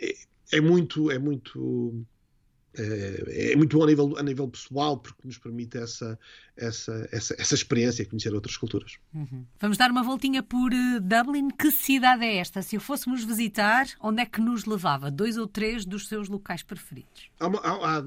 é, 0.00 0.14
é 0.52 0.60
muito 0.60 1.10
é 1.10 1.18
muito 1.18 2.04
é, 2.76 3.52
é 3.52 3.56
muito 3.56 3.76
bom 3.76 3.84
a 3.84 3.86
nível, 3.86 4.14
a 4.16 4.22
nível 4.22 4.48
pessoal 4.48 4.96
porque 4.96 5.20
nos 5.24 5.38
permite 5.38 5.78
essa, 5.78 6.18
essa, 6.56 7.08
essa, 7.10 7.34
essa 7.38 7.54
experiência, 7.54 8.04
conhecer 8.06 8.34
outras 8.34 8.56
culturas. 8.56 8.98
Uhum. 9.14 9.44
Vamos 9.60 9.76
dar 9.76 9.90
uma 9.90 10.02
voltinha 10.02 10.42
por 10.42 10.72
uh, 10.72 11.00
Dublin. 11.00 11.48
Que 11.50 11.70
cidade 11.70 12.24
é 12.24 12.36
esta? 12.36 12.62
Se 12.62 12.76
o 12.76 12.80
fôssemos 12.80 13.24
visitar, 13.24 13.86
onde 14.00 14.22
é 14.22 14.26
que 14.26 14.40
nos 14.40 14.64
levava? 14.64 15.10
Dois 15.10 15.36
ou 15.36 15.46
três 15.46 15.84
dos 15.84 16.08
seus 16.08 16.28
locais 16.28 16.62
preferidos? 16.62 17.30
Há, 17.38 17.46
uma, 17.46 17.58
há, 17.60 17.98
há 17.98 18.04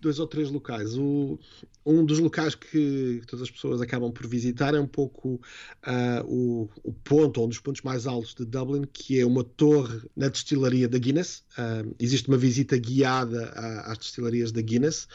dois 0.00 0.18
ou 0.18 0.26
três 0.26 0.50
locais. 0.50 0.96
O, 0.96 1.38
um 1.84 2.04
dos 2.04 2.18
locais 2.18 2.54
que 2.54 3.22
todas 3.26 3.44
as 3.44 3.50
pessoas 3.50 3.80
acabam 3.80 4.12
por 4.12 4.26
visitar 4.26 4.74
é 4.74 4.80
um 4.80 4.86
pouco 4.86 5.40
uh, 5.86 6.24
o, 6.26 6.68
o, 6.82 6.92
ponto, 6.92 7.40
ou 7.40 7.46
um 7.46 7.48
dos 7.48 7.58
pontos 7.58 7.82
mais 7.82 8.06
altos 8.06 8.34
de 8.34 8.44
Dublin, 8.44 8.84
que 8.92 9.18
é 9.18 9.24
uma 9.24 9.42
torre 9.42 10.02
na 10.14 10.28
destilaria 10.28 10.88
da 10.88 10.98
Guinness. 10.98 11.42
Uh, 11.58 11.94
existe 11.98 12.28
uma 12.28 12.36
visita 12.36 12.76
guiada 12.76 13.52
às 13.98 14.06
destilarias 14.06 14.52
da 14.52 14.60
Guinness 14.60 15.08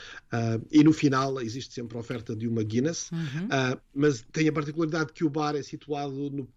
e 0.72 0.84
no 0.84 0.94
final 0.94 1.42
existe 1.42 1.74
sempre 1.74 1.98
a 1.98 2.00
oferta 2.00 2.36
de 2.36 2.48
uma 2.48 2.64
Guinness, 2.64 3.12
uhum. 3.12 3.46
uh, 3.46 3.82
mas 3.94 4.26
tem 4.32 4.48
a 4.48 4.54
particularidade 4.54 5.14
que 5.14 5.24
o 5.24 5.30
bar 5.30 5.56
é 5.56 5.64
situado 5.64 6.30
no 6.30 6.48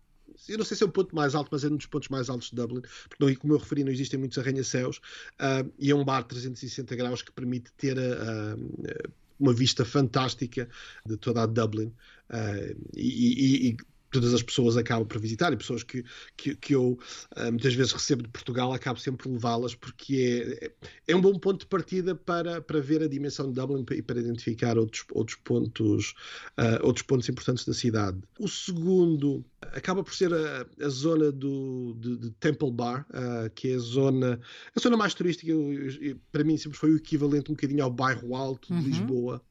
eu 0.49 0.59
não 0.59 0.65
sei 0.65 0.77
se 0.77 0.83
é 0.83 0.87
o 0.87 0.91
ponto 0.91 1.15
mais 1.15 1.35
alto, 1.35 1.49
mas 1.51 1.65
é 1.65 1.69
um 1.69 1.77
dos 1.77 1.87
pontos 1.87 2.09
mais 2.09 2.29
altos 2.29 2.51
de 2.51 2.57
Dublin, 2.57 2.83
porque 3.09 3.25
não, 3.25 3.35
como 3.37 3.55
eu 3.55 3.59
referi, 3.59 3.83
não 3.83 3.91
existem 3.91 4.19
muitos 4.19 4.39
arranha-céus, 4.39 4.99
uh, 5.41 5.71
e 5.79 5.91
é 5.91 5.95
um 5.95 6.05
bar 6.05 6.23
de 6.23 6.29
360 6.29 6.95
graus 6.95 7.23
que 7.23 7.33
permite 7.33 7.73
ter 7.77 7.97
uh, 7.97 9.11
uma 9.39 9.53
vista 9.53 9.85
fantástica 9.85 10.69
de 11.05 11.17
toda 11.17 11.43
a 11.43 11.47
Dublin. 11.47 11.93
Uh, 12.31 12.77
e, 12.95 13.71
e, 13.71 13.77
todas 14.17 14.35
as 14.35 14.43
pessoas 14.43 14.77
acabam 14.77 15.07
por 15.07 15.21
visitar 15.21 15.53
e 15.53 15.57
pessoas 15.57 15.83
que, 15.83 16.05
que, 16.37 16.55
que 16.55 16.75
eu 16.75 16.99
uh, 17.37 17.51
muitas 17.51 17.75
vezes 17.75 17.93
recebo 17.93 18.23
de 18.23 18.29
Portugal 18.29 18.73
acabo 18.73 18.99
sempre 18.99 19.23
por 19.23 19.33
levá-las 19.33 19.75
porque 19.75 20.73
é, 21.07 21.13
é 21.13 21.17
um 21.17 21.21
bom 21.21 21.39
ponto 21.39 21.61
de 21.61 21.67
partida 21.67 22.15
para, 22.15 22.61
para 22.61 22.81
ver 22.81 23.03
a 23.03 23.09
dimensão 23.09 23.53
de 23.53 23.61
Dublin 23.61 23.85
e 23.93 24.03
para 24.03 24.19
identificar 24.19 24.79
outros, 24.79 25.05
outros, 25.13 25.39
pontos, 25.45 26.15
uh, 26.59 26.85
outros 26.85 27.05
pontos 27.05 27.29
importantes 27.29 27.65
da 27.65 27.75
cidade. 27.75 28.19
O 28.39 28.49
segundo 28.49 29.45
acaba 29.61 30.03
por 30.03 30.15
ser 30.15 30.33
a, 30.33 30.67
a 30.81 30.89
zona 30.89 31.31
do, 31.31 31.95
de, 32.01 32.17
de 32.17 32.31
Temple 32.33 32.71
Bar, 32.71 33.07
uh, 33.11 33.51
que 33.55 33.73
é 33.73 33.75
a 33.75 33.79
zona, 33.79 34.41
a 34.75 34.81
zona 34.81 34.97
mais 34.97 35.15
turística, 35.15 35.51
eu, 35.51 35.91
eu, 36.01 36.17
para 36.33 36.45
mim 36.45 36.57
sempre 36.57 36.79
foi 36.79 36.93
o 36.93 36.97
equivalente 36.97 37.51
um 37.51 37.55
bocadinho 37.55 37.85
ao 37.85 37.91
bairro 37.91 38.35
alto 38.35 38.69
de 38.69 38.75
uhum. 38.75 38.87
Lisboa. 38.87 39.43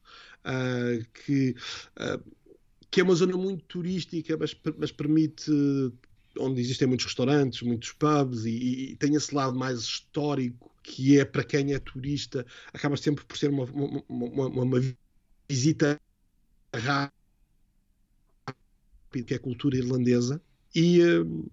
uh, 0.46 1.06
que, 1.14 1.56
uh, 2.00 2.24
que 2.96 3.02
é 3.02 3.04
uma 3.04 3.14
zona 3.14 3.36
muito 3.36 3.62
turística, 3.66 4.38
mas, 4.38 4.56
mas 4.78 4.90
permite 4.90 5.52
onde 6.40 6.62
existem 6.62 6.88
muitos 6.88 7.06
restaurantes, 7.08 7.62
muitos 7.62 7.92
pubs 7.92 8.46
e, 8.46 8.92
e, 8.92 8.96
tem 8.96 9.14
esse 9.16 9.36
lado 9.36 9.60
mais 9.60 9.80
histórico 9.80 10.74
que 10.82 11.20
é 11.20 11.26
para 11.26 11.44
quem 11.44 11.74
é 11.74 11.80
turista 11.80 12.46
acaba 12.72 12.96
sempre 12.96 13.26
por 13.26 13.36
ser 13.36 13.50
uma, 13.50 13.66
uma, 13.66 14.02
uma, 14.08 14.48
uma 14.48 14.82
visita 15.50 16.00
rápida 16.74 17.12
que 19.12 19.34
é 19.34 19.36
a 19.36 19.42
cultura 19.42 19.76
irlandesa. 19.76 20.42
E 20.74 21.02
uh, 21.02 21.52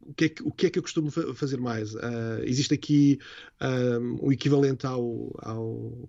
o 0.00 0.14
que, 0.14 0.24
é 0.24 0.28
que, 0.28 0.42
o 0.42 0.50
que 0.50 0.66
é 0.66 0.70
que 0.70 0.78
eu 0.78 0.82
costumo 0.82 1.10
fazer 1.10 1.60
mais? 1.60 1.94
Uh, 1.94 2.42
existe 2.44 2.74
aqui 2.74 3.18
um, 3.60 4.26
o 4.26 4.32
equivalente 4.32 4.86
ao, 4.86 5.30
ao, 5.42 6.08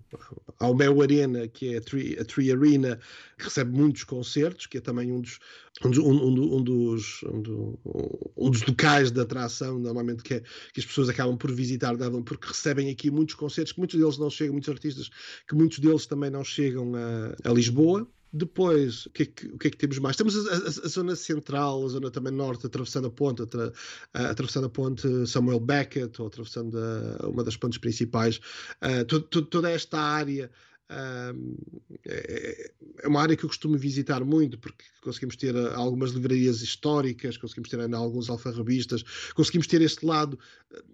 ao 0.58 0.74
Mel 0.74 1.02
Arena, 1.02 1.46
que 1.48 1.74
é 1.74 1.78
a 1.78 1.80
Tree, 1.80 2.18
a 2.18 2.24
Tree 2.24 2.52
Arena, 2.52 2.98
que 3.36 3.44
recebe 3.44 3.76
muitos 3.76 4.04
concertos, 4.04 4.66
que 4.66 4.78
é 4.78 4.80
também 4.80 5.12
um 5.12 5.20
dos, 5.20 5.38
um, 5.84 5.88
um, 5.90 6.56
um 6.56 6.62
dos, 6.62 7.22
um, 7.24 8.50
dos 8.50 8.62
locais 8.62 9.10
de 9.10 9.20
atração, 9.20 9.78
normalmente, 9.78 10.22
que, 10.22 10.34
é, 10.34 10.40
que 10.72 10.80
as 10.80 10.86
pessoas 10.86 11.08
acabam 11.08 11.36
por 11.36 11.52
visitar 11.52 11.94
porque 12.24 12.48
recebem 12.48 12.90
aqui 12.90 13.10
muitos 13.10 13.34
concertos, 13.34 13.72
que 13.72 13.78
muitos 13.78 13.98
deles 13.98 14.18
não 14.18 14.30
chegam, 14.30 14.52
muitos 14.52 14.70
artistas, 14.70 15.10
que 15.46 15.54
muitos 15.54 15.78
deles 15.78 16.06
também 16.06 16.30
não 16.30 16.44
chegam 16.44 16.92
a, 16.94 17.50
a 17.50 17.52
Lisboa. 17.52 18.08
Depois, 18.36 19.06
o 19.06 19.10
que, 19.10 19.22
é 19.22 19.26
que, 19.26 19.46
o 19.46 19.56
que, 19.56 19.68
é 19.68 19.70
que, 19.70 19.76
temos 19.76 19.96
mais? 20.00 20.16
Temos 20.16 20.34
a, 20.36 20.52
a, 20.52 20.56
a, 20.56 20.88
zona 20.88 21.14
central, 21.14 21.84
a 21.84 21.88
zona 21.88 22.10
também 22.10 22.32
norte, 22.32 22.66
atravessando 22.66 23.06
a 23.06 23.10
ponte, 23.10 23.42
atra, 23.42 23.72
atravessando 24.12 24.66
a 24.66 24.68
ponte 24.68 25.06
Samuel 25.24 25.60
Beckett, 25.60 26.20
ou 26.20 26.26
atravessando 26.26 26.76
uma 27.22 27.44
das 27.44 27.56
pontes 27.56 27.78
principais. 27.78 28.40
Uh, 28.82 29.04
to, 29.04 29.20
to, 29.20 29.42
toda 29.42 29.70
esta 29.70 30.00
área 30.00 30.50
é, 30.90 32.72
é 33.02 33.08
uma 33.08 33.22
área 33.22 33.36
que 33.36 33.44
eu 33.44 33.48
costumo 33.48 33.76
visitar 33.78 34.22
muito 34.24 34.58
porque 34.58 34.84
conseguimos 35.02 35.36
ter 35.36 35.56
ah, 35.56 35.76
algumas 35.76 36.10
livrarias 36.10 36.60
históricas, 36.60 37.36
conseguimos 37.36 37.70
ter 37.70 37.80
alguns 37.94 38.28
alfarrabistas, 38.28 39.02
conseguimos 39.34 39.66
ter 39.66 39.80
este 39.80 40.04
lado, 40.04 40.38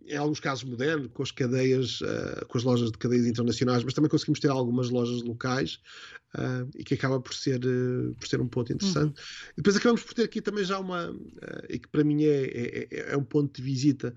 em 0.06 0.16
alguns 0.16 0.40
casos 0.40 0.64
moderno, 0.64 1.08
com 1.08 1.22
as 1.22 1.30
cadeias, 1.30 2.00
ah, 2.02 2.44
com 2.46 2.58
as 2.58 2.64
lojas 2.64 2.90
de 2.92 2.98
cadeias 2.98 3.26
internacionais, 3.26 3.82
mas 3.82 3.94
também 3.94 4.10
conseguimos 4.10 4.40
ter 4.40 4.48
algumas 4.48 4.90
lojas 4.90 5.22
locais 5.22 5.80
e 6.76 6.84
que 6.84 6.94
acaba 6.94 7.20
por 7.20 7.34
ser, 7.34 7.58
por 8.16 8.28
ser 8.28 8.40
um 8.40 8.46
ponto 8.46 8.72
interessante. 8.72 9.18
Uhum. 9.18 9.52
Depois 9.56 9.74
acabamos 9.74 10.04
por 10.04 10.14
ter 10.14 10.22
aqui 10.22 10.40
também 10.40 10.62
já 10.62 10.78
uma, 10.78 11.12
e 11.68 11.76
que 11.76 11.88
para 11.88 12.04
mim 12.04 12.22
é, 12.22 12.44
é, 12.44 12.88
é, 12.88 13.12
é 13.12 13.16
um 13.16 13.24
ponto 13.24 13.56
de 13.56 13.62
visita 13.62 14.14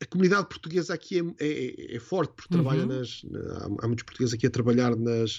a 0.00 0.06
comunidade 0.06 0.46
portuguesa 0.48 0.92
aqui 0.92 1.20
é, 1.20 1.46
é, 1.46 1.96
é 1.96 1.98
forte 1.98 2.34
porque 2.34 2.54
uhum. 2.54 2.62
trabalha 2.62 2.84
nas 2.84 3.24
há, 3.62 3.84
há, 3.84 3.86
muitos 3.86 4.04
portugueses 4.04 4.34
aqui 4.34 4.46
a 4.46 4.50
trabalhar 4.50 4.94
nas 4.94 5.38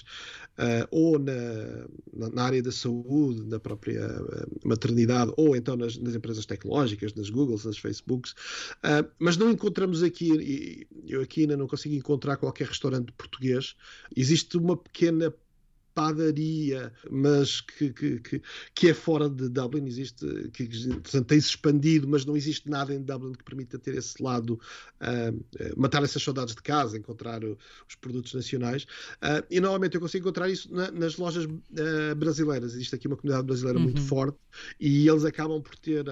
uh, 0.58 0.86
ou 0.90 1.18
na, 1.18 2.28
na, 2.30 2.42
área 2.42 2.60
da 2.60 2.72
saúde 2.72 3.44
na 3.44 3.60
própria 3.60 4.04
uh, 4.04 4.68
maternidade 4.68 5.32
ou 5.36 5.54
então 5.54 5.76
nas, 5.76 5.96
nas, 5.96 6.14
empresas 6.14 6.44
tecnológicas 6.44 7.14
nas 7.14 7.30
Googles 7.30 7.64
nas 7.64 7.78
Facebooks 7.78 8.32
uh, 8.32 9.08
mas 9.18 9.36
não 9.36 9.50
encontramos 9.50 10.02
aqui 10.02 10.88
eu 11.06 11.22
aqui 11.22 11.42
ainda 11.42 11.56
não 11.56 11.68
consigo 11.68 11.94
encontrar 11.94 12.36
qualquer 12.36 12.66
restaurante 12.66 13.12
português 13.12 13.76
existe 14.16 14.56
uma 14.56 14.76
pequena 14.76 15.32
padaria, 15.94 16.92
mas 17.10 17.60
que, 17.60 17.92
que, 17.92 18.20
que, 18.20 18.42
que, 18.74 18.88
é 18.88 18.94
fora 18.94 19.28
de 19.28 19.48
Dublin, 19.48 19.86
existe, 19.86 20.26
que 20.52 20.68
tem-se 21.26 21.48
expandido, 21.48 22.06
mas 22.06 22.24
não 22.24 22.36
existe 22.36 22.70
nada 22.70 22.94
em 22.94 23.02
Dublin 23.02 23.32
que 23.32 23.42
permita 23.42 23.78
ter 23.78 23.96
esse 23.96 24.22
lado, 24.22 24.60
uh, 25.00 25.80
matar 25.80 26.02
essas 26.04 26.22
saudades 26.22 26.54
de 26.54 26.62
casa, 26.62 26.96
encontrar 26.96 27.42
o, 27.42 27.58
os 27.88 27.94
produtos 27.96 28.32
nacionais. 28.34 28.84
Uh, 29.14 29.44
e 29.50 29.60
normalmente 29.60 29.94
eu 29.94 30.00
consigo 30.00 30.24
encontrar 30.24 30.48
isso 30.48 30.72
na, 30.72 30.90
nas 30.90 31.16
lojas 31.16 31.44
uh, 31.44 32.14
brasileiras. 32.16 32.74
Existe 32.74 32.94
aqui 32.94 33.08
uma 33.08 33.16
comunidade 33.16 33.46
brasileira 33.46 33.78
uhum. 33.78 33.84
muito 33.84 34.00
forte 34.02 34.38
e 34.78 35.08
eles 35.08 35.24
acabam 35.24 35.60
por 35.60 35.76
ter, 35.76 36.04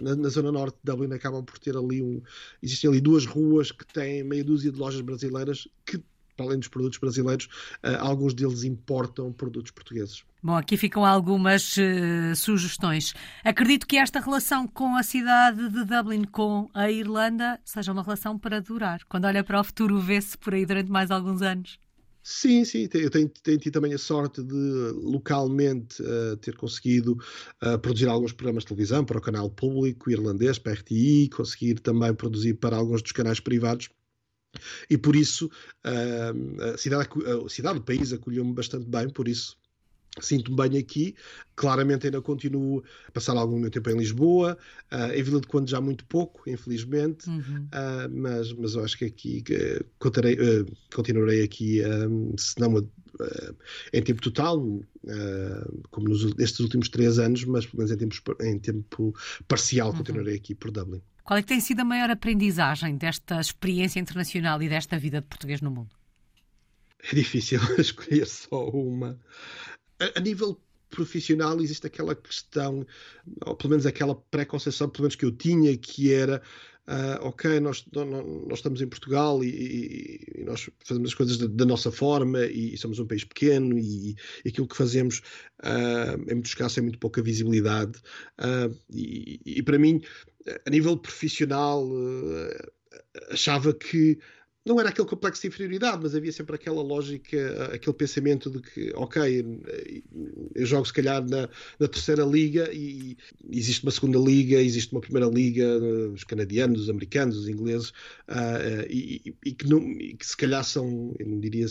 na, 0.00 0.14
na, 0.14 0.28
zona 0.28 0.52
norte 0.52 0.74
de 0.74 0.92
Dublin, 0.92 1.12
acabam 1.12 1.44
por 1.44 1.58
ter 1.58 1.76
ali 1.76 2.02
um. 2.02 2.22
Existem 2.62 2.90
ali 2.90 3.00
duas 3.00 3.24
ruas 3.24 3.72
que 3.72 3.86
têm 3.86 4.22
meia 4.22 4.44
dúzia 4.44 4.70
de 4.70 4.78
lojas 4.78 5.00
brasileiras 5.00 5.68
que 5.84 6.02
para 6.42 6.48
além 6.48 6.58
dos 6.58 6.68
produtos 6.68 6.98
brasileiros, 6.98 7.46
uh, 7.84 7.98
alguns 8.00 8.34
deles 8.34 8.64
importam 8.64 9.32
produtos 9.32 9.70
portugueses. 9.70 10.24
Bom, 10.42 10.56
aqui 10.56 10.76
ficam 10.76 11.04
algumas 11.04 11.76
uh, 11.76 12.34
sugestões. 12.34 13.14
Acredito 13.44 13.86
que 13.86 13.96
esta 13.96 14.18
relação 14.18 14.66
com 14.66 14.96
a 14.96 15.02
cidade 15.02 15.68
de 15.68 15.84
Dublin, 15.84 16.24
com 16.24 16.68
a 16.74 16.90
Irlanda, 16.90 17.60
seja 17.64 17.92
uma 17.92 18.02
relação 18.02 18.36
para 18.36 18.60
durar. 18.60 19.00
Quando 19.08 19.26
olha 19.26 19.44
para 19.44 19.60
o 19.60 19.64
futuro, 19.64 20.00
vê-se 20.00 20.36
por 20.36 20.52
aí 20.52 20.66
durante 20.66 20.90
mais 20.90 21.10
alguns 21.10 21.42
anos. 21.42 21.78
Sim, 22.24 22.64
sim, 22.64 22.88
eu 22.94 23.10
tenho, 23.10 23.28
tenho 23.42 23.58
tido 23.58 23.72
também 23.72 23.92
a 23.94 23.98
sorte 23.98 24.44
de 24.44 24.92
localmente 24.94 26.00
uh, 26.02 26.36
ter 26.36 26.56
conseguido 26.56 27.18
uh, 27.60 27.76
produzir 27.80 28.06
alguns 28.06 28.32
programas 28.32 28.62
de 28.62 28.68
televisão 28.68 29.04
para 29.04 29.18
o 29.18 29.20
canal 29.20 29.50
público 29.50 30.08
irlandês, 30.08 30.56
para 30.56 30.70
a 30.70 30.74
RTI, 30.76 31.28
conseguir 31.30 31.80
também 31.80 32.14
produzir 32.14 32.54
para 32.54 32.76
alguns 32.76 33.02
dos 33.02 33.10
canais 33.10 33.40
privados 33.40 33.88
e 34.88 34.98
por 34.98 35.16
isso 35.16 35.46
uh, 35.84 36.74
a, 36.74 36.78
cidade, 36.78 37.08
a 37.44 37.48
cidade, 37.48 37.78
o 37.78 37.82
país 37.82 38.12
acolheu-me 38.12 38.52
bastante 38.52 38.88
bem, 38.88 39.08
por 39.08 39.28
isso 39.28 39.56
sinto-me 40.20 40.56
bem 40.56 40.78
aqui. 40.78 41.14
Claramente 41.56 42.06
ainda 42.06 42.20
continuo 42.20 42.82
a 43.08 43.12
passar 43.12 43.36
algum 43.36 43.58
meu 43.58 43.70
tempo 43.70 43.90
em 43.90 43.96
Lisboa, 43.96 44.58
uh, 44.92 45.12
em 45.12 45.22
Vila 45.22 45.40
de 45.40 45.46
Conde 45.46 45.70
já 45.70 45.80
muito 45.80 46.04
pouco, 46.06 46.48
infelizmente, 46.48 47.28
uhum. 47.28 47.68
uh, 47.72 48.10
mas, 48.10 48.52
mas 48.52 48.74
eu 48.74 48.84
acho 48.84 48.98
que 48.98 49.04
aqui 49.04 49.44
uh, 49.50 49.84
contarei, 49.98 50.36
continuarei 50.94 51.42
aqui, 51.42 51.80
se 52.36 52.58
não 52.60 52.86
em 53.92 54.02
tempo 54.02 54.22
total, 54.22 54.58
como 55.90 56.08
nos, 56.08 56.34
nestes 56.34 56.60
últimos 56.60 56.88
três 56.88 57.18
anos, 57.18 57.44
mas 57.44 57.66
pelo 57.66 57.78
menos 57.78 57.92
em, 57.92 57.96
tempos, 57.96 58.22
em 58.40 58.58
tempo 58.58 59.14
parcial 59.46 59.90
uhum. 59.90 59.98
continuarei 59.98 60.36
aqui 60.36 60.54
por 60.54 60.70
Dublin. 60.70 61.02
Qual 61.24 61.38
é 61.38 61.42
que 61.42 61.48
tem 61.48 61.60
sido 61.60 61.80
a 61.80 61.84
maior 61.84 62.10
aprendizagem 62.10 62.96
desta 62.96 63.40
experiência 63.40 64.00
internacional 64.00 64.62
e 64.62 64.68
desta 64.68 64.98
vida 64.98 65.20
de 65.20 65.26
português 65.26 65.60
no 65.60 65.70
mundo? 65.70 65.90
É 67.10 67.14
difícil 67.14 67.60
escolher 67.78 68.26
só 68.26 68.68
uma. 68.68 69.18
A, 70.00 70.18
a 70.18 70.20
nível 70.20 70.60
profissional 70.90 71.58
existe 71.60 71.86
aquela 71.86 72.14
questão, 72.14 72.86
ou 73.46 73.56
pelo 73.56 73.70
menos 73.70 73.86
aquela 73.86 74.14
preconceição, 74.14 74.88
pelo 74.88 75.04
menos 75.04 75.16
que 75.16 75.24
eu 75.24 75.32
tinha, 75.32 75.76
que 75.76 76.12
era 76.12 76.42
uh, 76.88 77.26
ok, 77.26 77.60
nós, 77.60 77.84
nós, 77.92 78.58
estamos 78.58 78.80
em 78.80 78.86
Portugal 78.86 79.42
e, 79.42 80.20
e 80.38 80.44
nós 80.44 80.68
fazemos 80.84 81.10
as 81.10 81.14
coisas 81.14 81.38
da, 81.38 81.46
da, 81.46 81.64
nossa 81.64 81.90
forma 81.90 82.44
e 82.46 82.76
somos 82.76 82.98
um 82.98 83.06
país 83.06 83.24
pequeno 83.24 83.78
e, 83.78 84.16
e 84.44 84.48
aquilo 84.48 84.68
que 84.68 84.76
fazemos 84.76 85.22
uh, 85.62 86.30
em 86.30 86.34
muitos 86.34 86.54
casos 86.54 86.74
tem 86.74 86.84
muito 86.84 86.98
pouca 86.98 87.22
visibilidade. 87.22 87.98
Uh, 88.38 88.76
e, 88.90 89.40
e, 89.44 89.62
para 89.62 89.78
mim 89.78 90.00
a 90.66 90.70
nível 90.70 90.96
profissional, 90.96 91.88
achava 93.30 93.72
que 93.72 94.18
não 94.64 94.78
era 94.78 94.90
aquele 94.90 95.08
complexo 95.08 95.42
de 95.42 95.48
inferioridade, 95.48 95.98
mas 96.02 96.14
havia 96.14 96.30
sempre 96.30 96.54
aquela 96.54 96.82
lógica, 96.82 97.74
aquele 97.74 97.96
pensamento 97.96 98.48
de 98.48 98.60
que, 98.60 98.92
ok, 98.94 99.44
eu 100.54 100.64
jogo 100.64 100.86
se 100.86 100.92
calhar 100.92 101.20
na, 101.28 101.48
na, 101.80 101.88
terceira 101.88 102.24
liga 102.24 102.70
e 102.72 103.16
existe 103.50 103.82
uma 103.82 103.90
segunda 103.90 104.18
liga, 104.18 104.62
existe 104.62 104.92
uma 104.92 105.00
primeira 105.00 105.28
liga, 105.28 105.66
os 106.12 106.22
canadianos, 106.22 106.82
os 106.82 106.90
americanos, 106.90 107.36
os 107.38 107.48
ingleses, 107.48 107.90
uh, 108.28 108.86
e, 108.88 109.34
e, 109.44 109.52
que 109.52 109.68
não, 109.68 109.80
e, 110.00 110.14
que 110.14 110.26
se 110.26 110.36
calhar 110.36 110.62
são, 110.62 111.12
eu 111.18 111.26
não 111.26 111.40
diria 111.40 111.66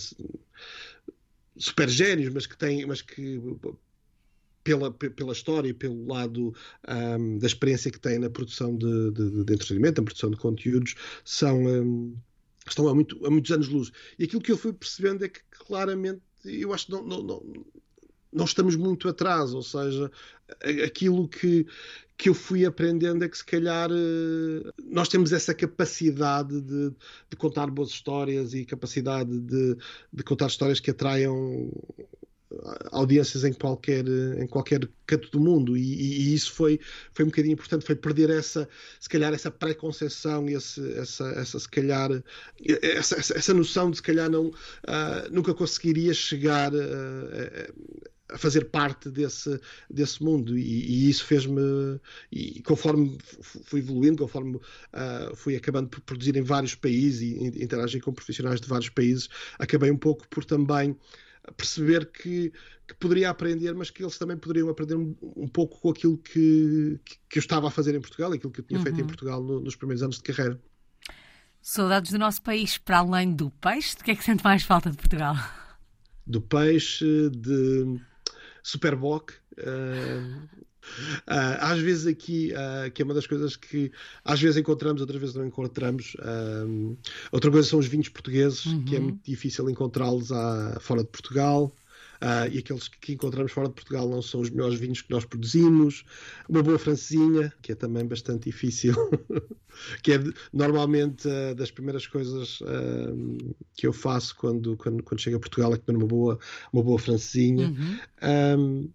super 1.57 1.87
génios, 1.89 2.33
mas 2.33 2.45
que 2.45 2.57
têm, 2.57 2.85
mas 2.85 3.01
que 3.01 3.39
pela, 4.63 4.91
pela 4.91 5.31
história 5.31 5.69
e 5.69 5.73
pelo 5.73 6.05
lado 6.07 6.53
um, 7.19 7.37
da 7.39 7.47
experiência 7.47 7.89
que 7.89 7.99
têm 7.99 8.19
na 8.19 8.29
produção 8.29 8.75
de, 8.75 9.11
de, 9.11 9.43
de, 9.45 9.53
entretenimento, 9.53 10.01
na 10.01 10.05
produção 10.05 10.29
de 10.29 10.37
conteúdos, 10.37 10.95
são, 11.23 11.63
um, 11.65 12.15
estão 12.67 12.87
há, 12.87 12.95
muito, 12.95 13.25
há 13.25 13.29
muitos 13.29 13.51
anos 13.51 13.67
luz. 13.67 13.91
E 14.17 14.23
aquilo 14.23 14.41
que 14.41 14.51
eu 14.51 14.57
fui 14.57 14.73
percebendo 14.73 15.25
é 15.25 15.29
que 15.29 15.41
claramente 15.49 16.21
eu 16.43 16.73
acho 16.73 16.87
que 16.87 16.91
não, 16.91 17.03
não, 17.03 17.23
não, 17.23 17.65
não 18.31 18.45
estamos 18.45 18.75
muito 18.75 19.07
atrás, 19.07 19.53
ou 19.53 19.61
seja, 19.61 20.11
aquilo 20.85 21.27
que, 21.27 21.65
que 22.17 22.29
eu 22.29 22.33
fui 22.33 22.65
aprendendo 22.65 23.23
é 23.23 23.29
que 23.29 23.37
se 23.37 23.45
calhar 23.45 23.89
eh, 23.91 24.71
nós 24.83 25.07
temos 25.07 25.31
essa 25.31 25.53
capacidade 25.53 26.61
de, 26.61 26.91
de 27.29 27.37
contar 27.37 27.69
boas 27.69 27.89
histórias 27.89 28.53
e 28.53 28.65
capacidade 28.65 29.39
de, 29.39 29.75
de 30.11 30.23
contar 30.23 30.47
histórias 30.47 30.79
que 30.79 30.91
atraiam 30.91 31.71
audiências 32.91 33.43
em 33.43 33.53
qualquer, 33.53 34.05
em 34.07 34.47
qualquer 34.47 34.87
canto 35.05 35.29
do 35.31 35.39
mundo. 35.39 35.77
E, 35.77 35.81
e, 35.81 36.33
isso 36.33 36.53
foi, 36.53 36.79
foi 37.13 37.25
um 37.25 37.29
bocadinho 37.29 37.53
importante, 37.53 37.85
foi 37.85 37.95
perder 37.95 38.29
essa, 38.29 38.67
se 38.99 39.09
calhar 39.09 39.33
essa 39.33 39.51
preconceção 39.51 40.49
e 40.49 40.55
essa, 40.55 40.81
essa 41.35 41.59
se 41.59 41.69
calhar 41.69 42.09
essa, 42.81 43.15
essa, 43.15 43.37
essa 43.37 43.53
noção 43.53 43.89
de 43.91 43.97
se 43.97 44.03
calhar 44.03 44.29
não, 44.29 44.47
uh, 44.47 45.31
nunca 45.31 45.53
conseguiria 45.53 46.13
chegar 46.13 46.73
uh, 46.73 48.01
a 48.31 48.37
fazer 48.37 48.65
parte 48.65 49.09
desse, 49.09 49.59
desse 49.89 50.23
mundo. 50.23 50.57
E, 50.57 50.61
e 50.61 51.09
isso 51.09 51.25
fez-me 51.25 51.99
e 52.31 52.61
conforme 52.63 53.17
fui 53.41 53.79
evoluindo 53.79 54.23
conforme 54.23 54.55
uh, 54.55 55.35
fui 55.35 55.55
acabando 55.55 55.89
por 55.89 56.01
produzir 56.01 56.35
em 56.37 56.41
vários 56.41 56.75
países 56.75 57.21
e 57.21 57.63
interagir 57.63 58.01
com 58.01 58.13
profissionais 58.13 58.61
de 58.61 58.67
vários 58.67 58.89
países 58.89 59.29
acabei 59.59 59.91
um 59.91 59.97
pouco 59.97 60.27
por 60.29 60.45
também 60.45 60.97
perceber 61.57 62.11
que, 62.11 62.51
que 62.87 62.93
poderia 62.95 63.29
aprender, 63.29 63.73
mas 63.73 63.89
que 63.89 64.03
eles 64.03 64.17
também 64.17 64.37
poderiam 64.37 64.69
aprender 64.69 64.95
um, 64.95 65.15
um 65.35 65.47
pouco 65.47 65.79
com 65.79 65.89
aquilo 65.89 66.17
que, 66.17 66.99
que, 67.03 67.17
que, 67.29 67.39
eu 67.39 67.41
estava 67.41 67.67
a 67.67 67.71
fazer 67.71 67.95
em 67.95 68.01
Portugal, 68.01 68.31
aquilo 68.31 68.51
que 68.51 68.61
eu 68.61 68.65
tinha 68.65 68.79
uhum. 68.79 68.83
feito 68.83 68.97
em 68.99 69.01
uhum. 69.01 69.07
Portugal 69.07 69.43
no, 69.43 69.59
nos 69.59 69.75
primeiros 69.75 70.03
anos 70.03 70.17
de 70.17 70.23
carreira. 70.23 70.59
Saudades 71.61 72.11
do 72.11 72.17
nosso 72.17 72.41
país, 72.41 72.77
para 72.77 72.99
além 72.99 73.33
do 73.33 73.49
peixe, 73.51 73.95
de 73.95 74.03
que 74.03 74.11
é 74.11 74.15
que 74.15 74.23
sente 74.23 74.43
mais 74.43 74.63
falta 74.63 74.89
de 74.89 74.97
Portugal? 74.97 75.35
Do 76.25 76.41
peixe, 76.41 77.29
de 77.29 77.99
Superboc. 78.63 79.31
Uh, 79.57 80.47
Uh, 81.27 81.57
às 81.59 81.79
vezes 81.79 82.07
aqui, 82.07 82.53
uh, 82.53 82.91
que 82.91 83.01
é 83.01 83.05
uma 83.05 83.13
das 83.13 83.27
coisas 83.27 83.55
que 83.55 83.91
às 84.25 84.41
vezes 84.41 84.57
encontramos, 84.57 85.01
outras 85.01 85.19
vezes 85.19 85.35
não 85.35 85.45
encontramos. 85.45 86.15
Uh, 86.15 86.97
outra 87.31 87.51
coisa 87.51 87.67
são 87.67 87.79
os 87.79 87.87
vinhos 87.87 88.09
portugueses, 88.09 88.65
uhum. 88.65 88.83
que 88.85 88.95
é 88.95 88.99
uhum. 88.99 89.05
muito 89.05 89.23
difícil 89.23 89.69
encontrá-los 89.69 90.29
fora 90.79 91.03
de 91.03 91.09
Portugal. 91.09 91.71
E 92.51 92.59
aqueles 92.59 92.87
que 92.87 93.13
encontramos 93.13 93.51
fora 93.51 93.67
de 93.67 93.73
Portugal 93.73 94.07
não 94.07 94.21
são 94.21 94.41
os 94.41 94.51
melhores 94.51 94.79
vinhos 94.79 95.01
que 95.01 95.09
nós 95.09 95.25
produzimos. 95.25 96.03
Uma 96.47 96.61
boa 96.61 96.77
francesinha, 96.77 97.51
que 97.63 97.71
é 97.71 97.75
também 97.75 98.05
bastante 98.05 98.43
difícil, 98.43 98.93
que 100.03 100.13
é 100.13 100.23
normalmente 100.53 101.27
das 101.55 101.71
primeiras 101.71 102.05
coisas 102.05 102.59
que 103.75 103.87
eu 103.87 103.91
faço 103.91 104.35
quando, 104.35 104.77
quando, 104.77 105.01
quando 105.01 105.19
chego 105.19 105.37
a 105.37 105.39
Portugal, 105.39 105.73
é 105.73 105.77
comer 105.79 105.97
uma 105.97 106.05
boa, 106.05 106.37
uma 106.71 106.83
boa 106.83 106.99
francesinha. 106.99 107.69
Uhum. 107.69 108.59
Um, 108.59 108.89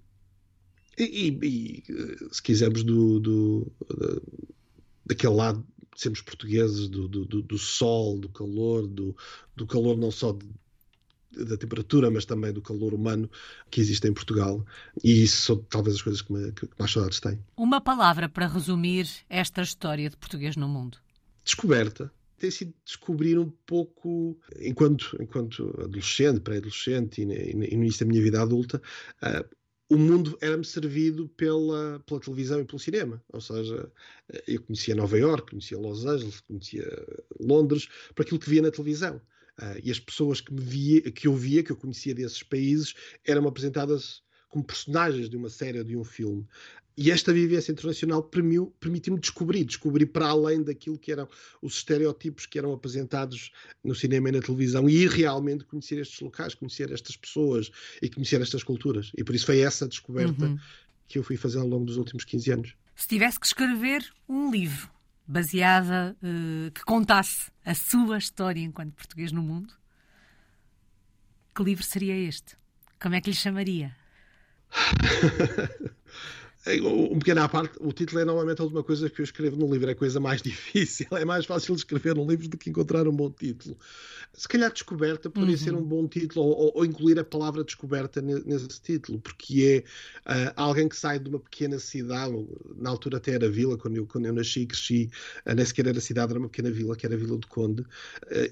e, 0.98 1.38
e, 1.42 1.84
se 2.32 2.42
quisermos 2.42 2.82
do, 2.82 3.20
do, 3.20 3.72
daquele 5.04 5.34
lado 5.34 5.66
sermos 5.96 6.20
portugueses 6.20 6.88
do, 6.88 7.08
do, 7.08 7.24
do, 7.24 7.58
sol, 7.58 8.18
do 8.18 8.28
calor, 8.28 8.86
do, 8.86 9.16
do 9.56 9.66
calor 9.66 9.96
não 9.96 10.10
só 10.10 10.32
de, 10.32 10.46
da 11.44 11.56
temperatura, 11.56 12.10
mas 12.10 12.24
também 12.24 12.52
do 12.52 12.62
calor 12.62 12.94
humano 12.94 13.30
que 13.70 13.80
existe 13.80 14.06
em 14.06 14.12
Portugal. 14.12 14.64
E 15.02 15.22
isso 15.22 15.42
são 15.42 15.56
talvez 15.68 15.96
as 15.96 16.02
coisas 16.02 16.22
que, 16.22 16.32
me, 16.32 16.52
que 16.52 16.68
mais 16.78 16.92
saudades 16.92 17.20
tenho. 17.20 17.42
Uma 17.56 17.80
palavra 17.80 18.28
para 18.28 18.46
resumir 18.46 19.08
esta 19.28 19.62
história 19.62 20.08
de 20.08 20.16
português 20.16 20.56
no 20.56 20.68
mundo. 20.68 20.98
Descoberta. 21.44 22.12
Tem 22.38 22.50
sido 22.50 22.74
descobrir 22.84 23.38
um 23.38 23.50
pouco, 23.64 24.38
enquanto, 24.60 25.16
enquanto 25.18 25.74
adolescente, 25.80 26.40
pré-adolescente 26.40 27.22
e, 27.22 27.24
e, 27.24 27.54
no 27.54 27.64
início 27.64 28.04
da 28.04 28.10
minha 28.10 28.22
vida 28.22 28.42
adulta, 28.42 28.82
uh, 29.22 29.56
o 29.88 29.96
mundo 29.96 30.36
era-me 30.40 30.64
servido 30.64 31.28
pela, 31.30 32.00
pela 32.00 32.20
televisão 32.20 32.60
e 32.60 32.64
pelo 32.64 32.78
cinema. 32.78 33.22
Ou 33.32 33.40
seja, 33.40 33.90
eu 34.46 34.62
conhecia 34.62 34.94
Nova 34.94 35.16
York, 35.16 35.50
conhecia 35.50 35.78
Los 35.78 36.04
Angeles, 36.04 36.40
conhecia 36.40 36.84
Londres, 37.38 37.88
por 38.14 38.22
aquilo 38.22 38.40
que 38.40 38.50
via 38.50 38.62
na 38.62 38.70
televisão. 38.70 39.20
Uh, 39.58 39.80
e 39.82 39.90
as 39.90 39.98
pessoas 39.98 40.40
que, 40.40 40.52
me 40.52 40.60
via, 40.60 41.10
que 41.10 41.26
eu 41.26 41.34
via, 41.34 41.62
que 41.62 41.72
eu 41.72 41.76
conhecia 41.76 42.14
desses 42.14 42.42
países, 42.42 42.94
eram 43.24 43.46
apresentadas 43.46 44.22
como 44.48 44.64
personagens 44.64 45.30
de 45.30 45.36
uma 45.36 45.48
série 45.48 45.78
ou 45.78 45.84
de 45.84 45.96
um 45.96 46.04
filme. 46.04 46.46
E 46.96 47.10
esta 47.10 47.30
vivência 47.30 47.72
internacional 47.72 48.22
permitiu-me 48.22 49.20
descobrir, 49.20 49.64
descobrir 49.64 50.06
para 50.06 50.28
além 50.28 50.62
daquilo 50.62 50.98
que 50.98 51.12
eram 51.12 51.28
os 51.60 51.74
estereótipos 51.74 52.46
que 52.46 52.58
eram 52.58 52.72
apresentados 52.72 53.52
no 53.84 53.94
cinema 53.94 54.30
e 54.30 54.32
na 54.32 54.40
televisão 54.40 54.88
e 54.88 55.02
ir 55.02 55.10
realmente 55.10 55.64
conhecer 55.64 55.98
estes 55.98 56.18
locais, 56.20 56.54
conhecer 56.54 56.90
estas 56.90 57.14
pessoas 57.14 57.70
e 58.00 58.08
conhecer 58.08 58.40
estas 58.40 58.62
culturas. 58.62 59.12
E 59.14 59.22
por 59.22 59.34
isso 59.34 59.44
foi 59.44 59.58
essa 59.58 59.86
descoberta 59.86 60.46
uhum. 60.46 60.58
que 61.06 61.18
eu 61.18 61.22
fui 61.22 61.36
fazer 61.36 61.58
ao 61.58 61.66
longo 61.66 61.84
dos 61.84 61.98
últimos 61.98 62.24
15 62.24 62.52
anos. 62.52 62.74
Se 62.94 63.06
tivesse 63.06 63.38
que 63.38 63.46
escrever 63.46 64.02
um 64.26 64.50
livro, 64.50 64.90
baseada, 65.26 66.16
uh, 66.22 66.70
que 66.70 66.82
contasse 66.82 67.50
a 67.62 67.74
sua 67.74 68.16
história 68.16 68.60
enquanto 68.60 68.94
português 68.94 69.32
no 69.32 69.42
mundo, 69.42 69.74
que 71.54 71.62
livro 71.62 71.84
seria 71.84 72.14
este? 72.14 72.56
Como 72.98 73.14
é 73.14 73.20
que 73.20 73.28
lhe 73.28 73.36
chamaria? 73.36 73.94
um 76.82 77.18
pequeno 77.18 77.42
à 77.42 77.48
parte, 77.48 77.76
o 77.80 77.92
título 77.92 78.20
é 78.20 78.24
normalmente 78.24 78.60
a 78.60 78.64
última 78.64 78.82
coisa 78.82 79.08
que 79.08 79.20
eu 79.20 79.24
escrevo 79.24 79.56
no 79.56 79.72
livro, 79.72 79.88
é 79.88 79.92
a 79.92 79.96
coisa 79.96 80.18
mais 80.18 80.42
difícil. 80.42 81.06
É 81.12 81.24
mais 81.24 81.46
fácil 81.46 81.74
escrever 81.74 82.18
um 82.18 82.26
livro 82.26 82.48
do 82.48 82.58
que 82.58 82.70
encontrar 82.70 83.06
um 83.06 83.12
bom 83.12 83.30
título. 83.30 83.76
Se 84.32 84.48
calhar 84.48 84.72
descoberta 84.72 85.30
poderia 85.30 85.56
uhum. 85.56 85.62
ser 85.62 85.74
um 85.74 85.82
bom 85.82 86.06
título, 86.08 86.44
ou, 86.44 86.72
ou, 86.74 86.84
incluir 86.84 87.18
a 87.18 87.24
palavra 87.24 87.62
descoberta 87.64 88.20
nesse 88.20 88.80
título, 88.80 89.18
porque 89.20 89.84
é 90.26 90.48
uh, 90.48 90.52
alguém 90.56 90.88
que 90.88 90.96
sai 90.96 91.18
de 91.18 91.28
uma 91.28 91.38
pequena 91.38 91.78
cidade, 91.78 92.46
na 92.76 92.90
altura 92.90 93.18
até 93.18 93.32
era 93.32 93.48
vila, 93.48 93.78
quando 93.78 93.96
eu, 93.96 94.06
quando 94.06 94.26
eu 94.26 94.32
nasci 94.32 94.60
e 94.60 94.66
cresci, 94.66 95.10
uh, 95.46 95.54
nem 95.54 95.64
sequer 95.64 95.86
era 95.86 96.00
cidade, 96.00 96.32
era 96.32 96.38
uma 96.38 96.48
pequena 96.48 96.70
vila, 96.70 96.96
que 96.96 97.06
era 97.06 97.14
a 97.14 97.18
Vila 97.18 97.38
do 97.38 97.46
Conde, 97.46 97.82
uh, 97.82 97.86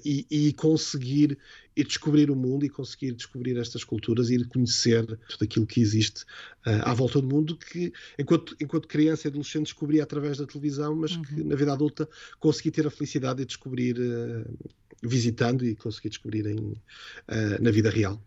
e, 0.03 0.25
e 0.29 0.53
conseguir 0.53 1.37
e 1.75 1.83
descobrir 1.83 2.31
o 2.31 2.35
mundo 2.35 2.65
e 2.65 2.69
conseguir 2.69 3.11
descobrir 3.11 3.57
estas 3.57 3.83
culturas 3.83 4.29
e 4.29 4.35
ir 4.35 4.47
conhecer 4.47 5.05
tudo 5.27 5.43
aquilo 5.43 5.65
que 5.65 5.81
existe 5.81 6.23
uh, 6.65 6.81
à 6.83 6.93
volta 6.93 7.21
do 7.21 7.27
mundo 7.27 7.57
que 7.57 7.91
enquanto, 8.17 8.55
enquanto 8.61 8.87
criança 8.87 9.27
e 9.27 9.29
adolescente 9.29 9.65
descobri 9.65 10.01
através 10.01 10.37
da 10.37 10.45
televisão, 10.45 10.95
mas 10.95 11.15
uhum. 11.15 11.21
que 11.23 11.43
na 11.43 11.55
vida 11.55 11.73
adulta 11.73 12.07
consegui 12.39 12.71
ter 12.71 12.87
a 12.87 12.91
felicidade 12.91 13.39
de 13.39 13.45
descobrir 13.45 13.97
uh, 13.99 14.57
visitando 15.03 15.65
e 15.65 15.75
consegui 15.75 16.09
descobrir 16.09 16.45
em, 16.47 16.59
uh, 16.59 17.61
na 17.61 17.71
vida 17.71 17.89
real. 17.89 18.21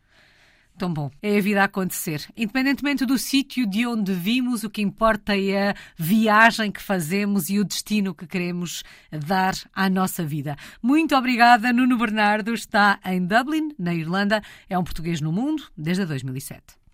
Tão 0.79 0.95
bom. 0.95 1.11
É 1.21 1.37
a 1.37 1.41
vida 1.41 1.61
a 1.61 1.65
acontecer. 1.65 2.25
Independentemente 2.37 3.05
do 3.05 3.19
sítio 3.19 3.69
de 3.69 3.85
onde 3.85 4.13
vimos, 4.15 4.63
o 4.63 4.71
que 4.71 4.81
importa 4.81 5.37
é 5.37 5.71
a 5.71 5.75
viagem 5.97 6.71
que 6.71 6.81
fazemos 6.81 7.51
e 7.51 7.59
o 7.59 7.65
destino 7.65 8.15
que 8.15 8.29
queremos 8.29 8.85
dar 9.27 9.55
à 9.75 9.91
nossa 9.91 10.25
vida. 10.25 10.55
Muito 10.81 11.17
obrigada. 11.17 11.73
Nuno 11.73 11.99
Bernardo 11.99 12.55
está 12.55 13.01
em 13.05 13.27
Dublin, 13.27 13.75
na 13.77 13.93
Irlanda. 13.93 14.41
É 14.71 14.79
um 14.79 14.85
português 14.85 15.21
no 15.21 15.33
mundo 15.33 15.65
desde 15.77 16.07
2007. 16.07 16.79